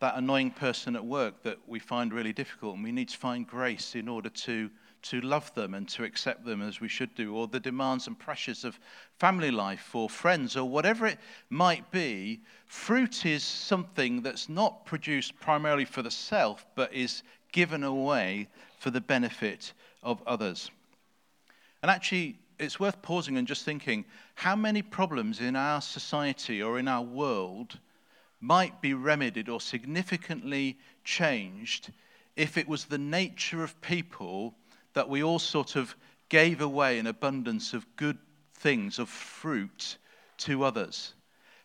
that 0.00 0.16
annoying 0.16 0.50
person 0.50 0.96
at 0.96 1.04
work 1.04 1.42
that 1.42 1.58
we 1.66 1.78
find 1.78 2.14
really 2.14 2.32
difficult, 2.32 2.76
and 2.76 2.84
we 2.84 2.92
need 2.92 3.10
to 3.10 3.18
find 3.18 3.46
grace 3.46 3.94
in 3.94 4.08
order 4.08 4.30
to, 4.30 4.70
to 5.02 5.20
love 5.20 5.52
them 5.54 5.74
and 5.74 5.88
to 5.88 6.04
accept 6.04 6.44
them 6.44 6.62
as 6.62 6.80
we 6.80 6.88
should 6.88 7.14
do, 7.14 7.34
or 7.34 7.46
the 7.46 7.60
demands 7.60 8.06
and 8.06 8.18
pressures 8.18 8.64
of 8.64 8.78
family 9.18 9.50
life 9.50 9.94
or 9.94 10.08
friends 10.08 10.56
or 10.56 10.68
whatever 10.68 11.06
it 11.06 11.18
might 11.48 11.90
be. 11.90 12.40
Fruit 12.66 13.24
is 13.24 13.42
something 13.42 14.22
that's 14.22 14.48
not 14.48 14.84
produced 14.84 15.38
primarily 15.40 15.84
for 15.84 16.02
the 16.02 16.10
self, 16.10 16.66
but 16.74 16.92
is 16.92 17.22
given 17.52 17.82
away 17.82 18.48
for 18.78 18.90
the 18.90 19.00
benefit 19.00 19.72
of 20.02 20.22
others. 20.26 20.70
And 21.82 21.90
actually, 21.90 22.38
it's 22.58 22.78
worth 22.78 23.00
pausing 23.02 23.38
and 23.38 23.48
just 23.48 23.64
thinking 23.64 24.04
how 24.34 24.54
many 24.54 24.82
problems 24.82 25.40
in 25.40 25.56
our 25.56 25.80
society 25.80 26.62
or 26.62 26.78
in 26.78 26.88
our 26.88 27.02
world 27.02 27.78
might 28.40 28.80
be 28.80 28.94
remedied 28.94 29.48
or 29.48 29.60
significantly 29.60 30.78
changed 31.04 31.92
if 32.36 32.56
it 32.56 32.68
was 32.68 32.84
the 32.84 32.98
nature 32.98 33.62
of 33.62 33.80
people 33.80 34.54
that 35.00 35.08
we 35.08 35.22
all 35.22 35.38
sort 35.38 35.76
of 35.76 35.96
gave 36.28 36.60
away 36.60 36.98
an 36.98 37.06
abundance 37.06 37.72
of 37.72 37.86
good 37.96 38.18
things, 38.52 38.98
of 38.98 39.08
fruit 39.08 39.96
to 40.36 40.62
others. 40.62 41.14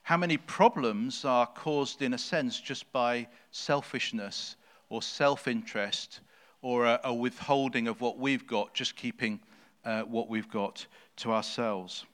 How 0.03 0.15
many 0.15 0.37
problems 0.37 1.25
are 1.25 1.45
caused, 1.45 2.01
in 2.01 2.13
a 2.13 2.17
sense, 2.17 2.61
just 2.61 2.89
by 2.93 3.27
selfishness 3.51 4.55
or 4.87 5.01
self 5.01 5.49
interest 5.49 6.21
or 6.61 6.85
a, 6.85 7.01
a 7.03 7.13
withholding 7.13 7.89
of 7.89 7.99
what 7.99 8.17
we've 8.17 8.47
got, 8.47 8.73
just 8.73 8.95
keeping 8.95 9.41
uh, 9.83 10.03
what 10.03 10.29
we've 10.29 10.49
got 10.49 10.87
to 11.17 11.33
ourselves. 11.33 12.05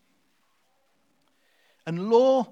And 1.86 2.10
law 2.10 2.48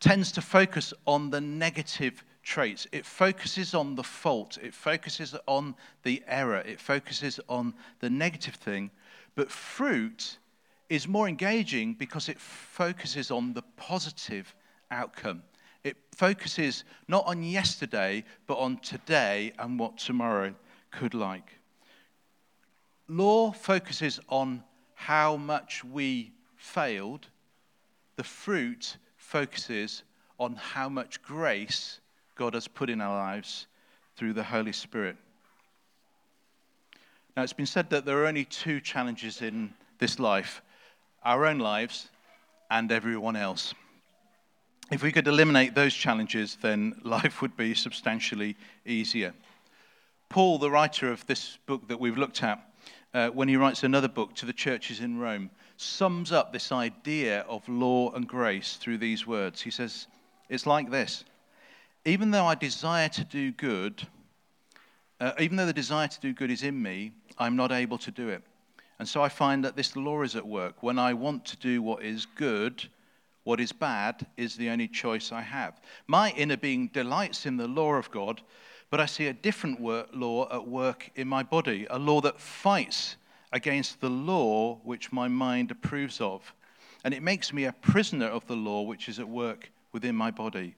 tends 0.00 0.32
to 0.32 0.40
focus 0.40 0.94
on 1.06 1.28
the 1.28 1.42
negative 1.42 2.24
traits. 2.44 2.86
It 2.92 3.04
focuses 3.06 3.74
on 3.74 3.94
the 3.94 4.02
fault, 4.02 4.58
it 4.62 4.74
focuses 4.74 5.34
on 5.46 5.74
the 6.02 6.22
error, 6.26 6.58
it 6.58 6.78
focuses 6.78 7.40
on 7.48 7.74
the 8.00 8.10
negative 8.10 8.54
thing. 8.54 8.90
But 9.34 9.50
fruit 9.50 10.38
is 10.88 11.08
more 11.08 11.28
engaging 11.28 11.94
because 11.94 12.28
it 12.28 12.38
focuses 12.38 13.30
on 13.30 13.54
the 13.54 13.62
positive 13.76 14.54
outcome. 14.90 15.42
It 15.82 15.96
focuses 16.12 16.84
not 17.08 17.26
on 17.26 17.42
yesterday, 17.42 18.24
but 18.46 18.58
on 18.58 18.78
today 18.78 19.52
and 19.58 19.78
what 19.78 19.98
tomorrow 19.98 20.54
could 20.90 21.14
like. 21.14 21.58
Law 23.08 23.52
focuses 23.52 24.20
on 24.28 24.62
how 24.94 25.36
much 25.36 25.84
we 25.84 26.32
failed. 26.56 27.26
The 28.16 28.24
fruit 28.24 28.96
focuses 29.16 30.04
on 30.38 30.54
how 30.54 30.88
much 30.88 31.22
grace 31.22 32.00
God 32.34 32.54
has 32.54 32.66
put 32.66 32.90
in 32.90 33.00
our 33.00 33.16
lives 33.16 33.66
through 34.16 34.32
the 34.32 34.42
Holy 34.42 34.72
Spirit. 34.72 35.16
Now, 37.36 37.42
it's 37.42 37.52
been 37.52 37.66
said 37.66 37.90
that 37.90 38.04
there 38.04 38.22
are 38.22 38.26
only 38.26 38.44
two 38.44 38.80
challenges 38.80 39.42
in 39.42 39.72
this 39.98 40.18
life 40.18 40.62
our 41.24 41.46
own 41.46 41.58
lives 41.58 42.10
and 42.70 42.92
everyone 42.92 43.34
else. 43.34 43.72
If 44.90 45.02
we 45.02 45.10
could 45.10 45.26
eliminate 45.26 45.74
those 45.74 45.94
challenges, 45.94 46.58
then 46.60 47.00
life 47.02 47.40
would 47.40 47.56
be 47.56 47.74
substantially 47.74 48.56
easier. 48.84 49.32
Paul, 50.28 50.58
the 50.58 50.70
writer 50.70 51.10
of 51.10 51.26
this 51.26 51.58
book 51.66 51.88
that 51.88 51.98
we've 51.98 52.18
looked 52.18 52.42
at, 52.42 52.60
uh, 53.14 53.28
when 53.28 53.48
he 53.48 53.56
writes 53.56 53.84
another 53.84 54.08
book 54.08 54.34
to 54.34 54.46
the 54.46 54.52
churches 54.52 55.00
in 55.00 55.18
Rome, 55.18 55.50
sums 55.76 56.32
up 56.32 56.52
this 56.52 56.72
idea 56.72 57.40
of 57.48 57.66
law 57.68 58.12
and 58.12 58.28
grace 58.28 58.76
through 58.76 58.98
these 58.98 59.26
words. 59.26 59.62
He 59.62 59.70
says, 59.70 60.08
It's 60.48 60.66
like 60.66 60.90
this 60.90 61.24
Even 62.04 62.30
though 62.30 62.44
I 62.44 62.54
desire 62.54 63.08
to 63.08 63.24
do 63.24 63.50
good, 63.52 64.06
uh, 65.20 65.32
even 65.40 65.56
though 65.56 65.66
the 65.66 65.72
desire 65.72 66.08
to 66.08 66.20
do 66.20 66.32
good 66.34 66.50
is 66.50 66.62
in 66.62 66.80
me, 66.82 67.12
I'm 67.38 67.56
not 67.56 67.72
able 67.72 67.98
to 67.98 68.10
do 68.10 68.28
it. 68.28 68.42
And 68.98 69.08
so 69.08 69.22
I 69.22 69.28
find 69.28 69.64
that 69.64 69.76
this 69.76 69.96
law 69.96 70.22
is 70.22 70.36
at 70.36 70.46
work. 70.46 70.82
When 70.82 70.98
I 70.98 71.14
want 71.14 71.44
to 71.46 71.56
do 71.56 71.82
what 71.82 72.02
is 72.02 72.26
good, 72.26 72.86
what 73.44 73.58
is 73.58 73.72
bad 73.72 74.26
is 74.36 74.56
the 74.56 74.68
only 74.70 74.88
choice 74.88 75.32
I 75.32 75.42
have. 75.42 75.80
My 76.06 76.30
inner 76.32 76.56
being 76.56 76.88
delights 76.88 77.46
in 77.46 77.56
the 77.56 77.68
law 77.68 77.94
of 77.94 78.10
God, 78.10 78.42
but 78.90 79.00
I 79.00 79.06
see 79.06 79.26
a 79.26 79.32
different 79.32 79.80
law 79.80 80.48
at 80.54 80.68
work 80.68 81.10
in 81.16 81.26
my 81.26 81.42
body, 81.42 81.86
a 81.90 81.98
law 81.98 82.20
that 82.20 82.40
fights 82.40 83.16
against 83.52 84.00
the 84.00 84.10
law 84.10 84.76
which 84.84 85.12
my 85.12 85.28
mind 85.28 85.70
approves 85.70 86.20
of. 86.20 86.52
And 87.02 87.12
it 87.14 87.22
makes 87.22 87.52
me 87.52 87.64
a 87.64 87.72
prisoner 87.72 88.26
of 88.26 88.46
the 88.46 88.56
law 88.56 88.82
which 88.82 89.08
is 89.08 89.18
at 89.18 89.28
work 89.28 89.70
within 89.92 90.14
my 90.14 90.30
body. 90.30 90.74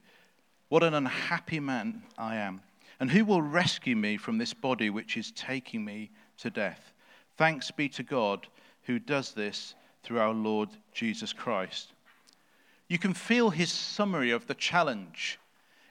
What 0.69 0.83
an 0.83 0.95
unhappy 0.95 1.61
man 1.61 2.03
I 2.19 2.37
am. 2.37 2.61
And 2.99 3.11
who 3.11 3.25
will 3.25 3.43
rescue 3.43 3.95
me 3.95 4.17
from 4.17 4.39
this 4.39 4.55
body 4.55 4.91
which 4.91 5.17
is 5.17 5.31
taking 5.33 5.85
me 5.85 6.11
to 6.39 6.51
death? 6.51 6.93
Thanks 7.37 7.71
be 7.71 7.89
to 7.91 8.03
God 8.03 8.47
who 8.83 8.99
does 8.99 9.33
this 9.33 9.75
through 10.03 10.19
our 10.19 10.33
Lord 10.33 10.71
Jesus 10.93 11.33
Christ. 11.33 11.93
You 12.89 12.99
can 12.99 13.15
feel 13.15 13.51
his 13.51 13.71
summary 13.71 14.31
of 14.31 14.47
the 14.47 14.55
challenge. 14.55 15.39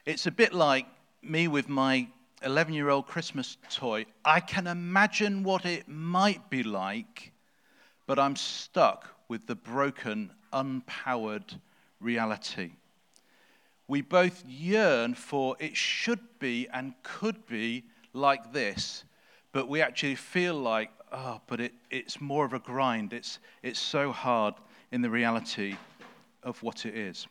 It's 0.04 0.26
a 0.26 0.30
bit 0.30 0.52
like 0.52 0.86
me 1.22 1.46
with 1.48 1.68
my 1.68 2.08
11 2.42 2.74
year 2.74 2.90
old 2.90 3.06
Christmas 3.06 3.56
toy. 3.70 4.06
I 4.24 4.40
can 4.40 4.66
imagine 4.66 5.42
what 5.42 5.64
it 5.64 5.88
might 5.88 6.50
be 6.50 6.62
like, 6.62 7.32
but 8.06 8.18
I'm 8.18 8.36
stuck 8.36 9.08
with 9.28 9.46
the 9.46 9.54
broken, 9.54 10.30
unpowered 10.52 11.58
reality. 12.00 12.72
We 13.88 14.00
both 14.00 14.44
yearn 14.46 15.14
for 15.14 15.56
it 15.58 15.76
should 15.76 16.20
be 16.38 16.68
and 16.72 16.94
could 17.02 17.46
be 17.46 17.84
like 18.12 18.52
this, 18.52 19.04
but 19.52 19.68
we 19.68 19.80
actually 19.80 20.16
feel 20.16 20.54
like, 20.54 20.90
oh, 21.12 21.40
but 21.46 21.60
it, 21.60 21.72
it's 21.90 22.20
more 22.20 22.44
of 22.44 22.52
a 22.52 22.58
grind. 22.58 23.12
It's, 23.12 23.38
it's 23.62 23.78
so 23.78 24.12
hard 24.12 24.54
in 24.90 25.02
the 25.02 25.10
reality 25.10 25.76
of 26.42 26.62
what 26.62 26.84
it 26.84 26.96
is. 26.96 27.26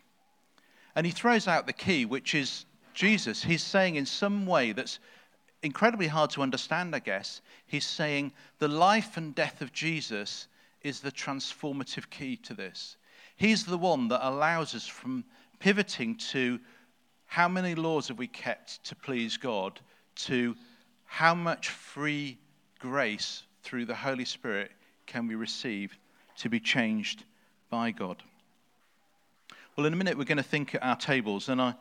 And 0.95 1.05
he 1.05 1.11
throws 1.11 1.47
out 1.47 1.67
the 1.67 1.73
key, 1.73 2.05
which 2.05 2.33
is 2.33 2.65
Jesus. 2.93 3.43
He's 3.43 3.63
saying 3.63 3.95
in 3.95 4.05
some 4.05 4.45
way 4.45 4.71
that's 4.71 4.99
incredibly 5.61 6.07
hard 6.07 6.29
to 6.31 6.41
understand, 6.41 6.95
I 6.95 6.99
guess, 6.99 7.41
he's 7.65 7.85
saying 7.85 8.31
the 8.59 8.67
life 8.67 9.17
and 9.17 9.35
death 9.35 9.61
of 9.61 9.73
Jesus 9.73 10.47
is 10.81 10.99
the 11.01 11.11
transformative 11.11 12.09
key 12.09 12.37
to 12.37 12.53
this. 12.53 12.97
He's 13.35 13.65
the 13.65 13.77
one 13.77 14.07
that 14.09 14.25
allows 14.25 14.75
us 14.75 14.87
from 14.87 15.25
pivoting 15.59 16.15
to 16.15 16.59
how 17.25 17.47
many 17.47 17.75
laws 17.75 18.07
have 18.07 18.17
we 18.17 18.27
kept 18.27 18.83
to 18.85 18.95
please 18.95 19.37
God 19.37 19.79
to 20.15 20.55
how 21.05 21.35
much 21.35 21.69
free 21.69 22.37
grace 22.79 23.43
through 23.63 23.85
the 23.85 23.95
Holy 23.95 24.25
Spirit 24.25 24.71
can 25.05 25.27
we 25.27 25.35
receive 25.35 25.97
to 26.37 26.49
be 26.49 26.59
changed 26.59 27.23
by 27.69 27.91
God. 27.91 28.21
Well, 29.75 29.85
in 29.85 29.93
a 29.93 29.95
minute, 29.95 30.17
we're 30.17 30.23
going 30.23 30.37
to 30.37 30.43
think 30.43 30.75
at 30.75 30.83
our 30.83 30.95
tables, 30.95 31.49
and 31.49 31.61
I 31.61 31.75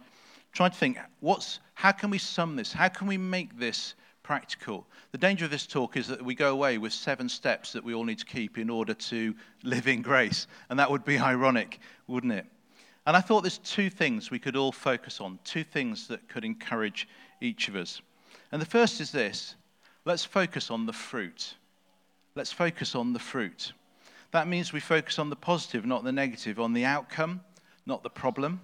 tried 0.53 0.73
to 0.73 0.79
think 0.79 0.99
what's, 1.21 1.61
how 1.75 1.93
can 1.93 2.11
we 2.11 2.19
sum 2.19 2.57
this? 2.57 2.73
How 2.73 2.89
can 2.89 3.07
we 3.07 3.19
make 3.19 3.59
this 3.59 3.95
practical? 4.23 4.87
The 5.13 5.19
danger 5.19 5.45
of 5.45 5.51
this 5.51 5.67
talk 5.67 5.97
is 5.97 6.09
that 6.09 6.25
we 6.25 6.35
go 6.35 6.51
away 6.51 6.79
with 6.79 6.93
seven 6.93 7.29
steps 7.29 7.73
that 7.73 7.85
we 7.85 7.95
all 7.95 8.05
need 8.05 8.19
to 8.19 8.25
keep 8.25 8.59
in 8.59 8.71
order 8.71 8.95
to 8.95 9.35
live 9.63 9.87
in 9.87 10.03
grace, 10.03 10.47
and 10.71 10.79
that 10.79 10.91
would 10.91 11.05
be 11.05 11.19
ironic, 11.19 11.79
wouldn't 12.07 12.33
it? 12.33 12.47
And 13.07 13.17
I 13.17 13.21
thought 13.21 13.43
there's 13.43 13.59
two 13.59 13.91
things 13.91 14.31
we 14.31 14.39
could 14.39 14.57
all 14.57 14.73
focus 14.73 15.21
on, 15.21 15.39
two 15.45 15.65
things 15.65 16.09
that 16.09 16.29
could 16.29 16.45
encourage 16.45 17.07
each 17.41 17.69
of 17.69 17.77
us. 17.77 18.01
And 18.51 18.63
the 18.63 18.67
first 18.67 19.01
is 19.01 19.13
this 19.13 19.57
let's 20.05 20.25
focus 20.25 20.71
on 20.71 20.87
the 20.87 20.93
fruit. 20.93 21.55
Let's 22.35 22.53
focus 22.53 22.95
on 22.95 23.13
the 23.13 23.19
fruit. 23.19 23.73
That 24.33 24.49
means 24.49 24.73
we 24.73 24.81
focus 24.81 25.19
on 25.19 25.31
the 25.31 25.37
positive, 25.37 25.87
not 25.87 26.03
the 26.03 26.13
negative, 26.13 26.59
on 26.59 26.73
the 26.73 26.85
outcome, 26.85 27.41
not 27.87 28.03
the 28.03 28.11
problem, 28.11 28.61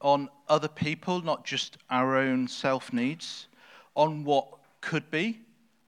on 0.00 0.30
other 0.48 0.68
people, 0.68 1.20
not 1.20 1.44
just 1.44 1.76
our 1.90 2.16
own 2.16 2.48
self 2.48 2.92
needs, 2.92 3.48
on 3.94 4.24
what 4.24 4.46
could 4.80 5.10
be, 5.10 5.40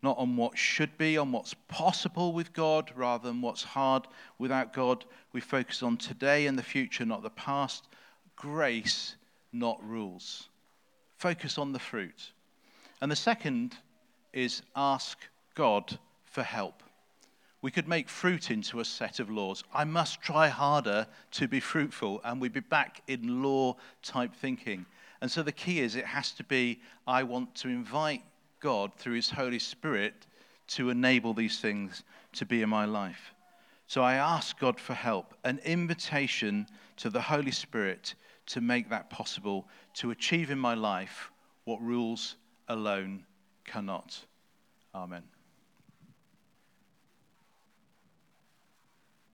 not 0.06 0.18
on 0.18 0.36
what 0.36 0.56
should 0.56 0.96
be, 0.98 1.18
on 1.18 1.32
what's 1.32 1.54
possible 1.66 2.32
with 2.32 2.52
God 2.52 2.92
rather 2.94 3.26
than 3.26 3.42
what's 3.42 3.64
hard 3.64 4.06
without 4.38 4.72
God. 4.72 5.04
We 5.32 5.40
focus 5.40 5.82
on 5.82 5.96
today 5.96 6.46
and 6.46 6.56
the 6.56 6.62
future, 6.62 7.04
not 7.04 7.24
the 7.24 7.30
past. 7.30 7.88
Grace, 8.36 9.16
not 9.52 9.82
rules. 9.82 10.48
Focus 11.18 11.58
on 11.58 11.72
the 11.72 11.80
fruit. 11.80 12.30
And 13.02 13.10
the 13.10 13.16
second 13.16 13.76
is 14.32 14.62
ask 14.76 15.18
God 15.56 15.98
for 16.24 16.44
help. 16.44 16.84
We 17.60 17.72
could 17.72 17.88
make 17.88 18.08
fruit 18.08 18.52
into 18.52 18.78
a 18.78 18.84
set 18.84 19.18
of 19.18 19.28
laws. 19.28 19.64
I 19.74 19.82
must 19.82 20.22
try 20.22 20.46
harder 20.46 21.08
to 21.32 21.48
be 21.48 21.58
fruitful, 21.58 22.20
and 22.22 22.40
we'd 22.40 22.52
be 22.52 22.60
back 22.60 23.02
in 23.08 23.42
law 23.42 23.74
type 24.04 24.36
thinking. 24.36 24.86
And 25.20 25.28
so 25.28 25.42
the 25.42 25.50
key 25.50 25.80
is 25.80 25.96
it 25.96 26.06
has 26.06 26.30
to 26.34 26.44
be 26.44 26.80
I 27.08 27.24
want 27.24 27.56
to 27.56 27.68
invite 27.68 28.22
God 28.60 28.94
through 28.94 29.14
His 29.14 29.30
Holy 29.30 29.58
Spirit 29.58 30.26
to 30.68 30.90
enable 30.90 31.34
these 31.34 31.60
things 31.60 32.02
to 32.34 32.46
be 32.46 32.62
in 32.62 32.68
my 32.68 32.84
life. 32.84 33.34
So 33.86 34.02
I 34.02 34.14
ask 34.14 34.58
God 34.58 34.80
for 34.80 34.94
help, 34.94 35.34
an 35.44 35.60
invitation 35.64 36.66
to 36.96 37.10
the 37.10 37.20
Holy 37.20 37.52
Spirit 37.52 38.14
to 38.46 38.60
make 38.60 38.90
that 38.90 39.10
possible, 39.10 39.68
to 39.94 40.10
achieve 40.10 40.50
in 40.50 40.58
my 40.58 40.74
life 40.74 41.30
what 41.64 41.80
rules 41.82 42.36
alone 42.68 43.24
cannot. 43.64 44.18
Amen. 44.94 45.22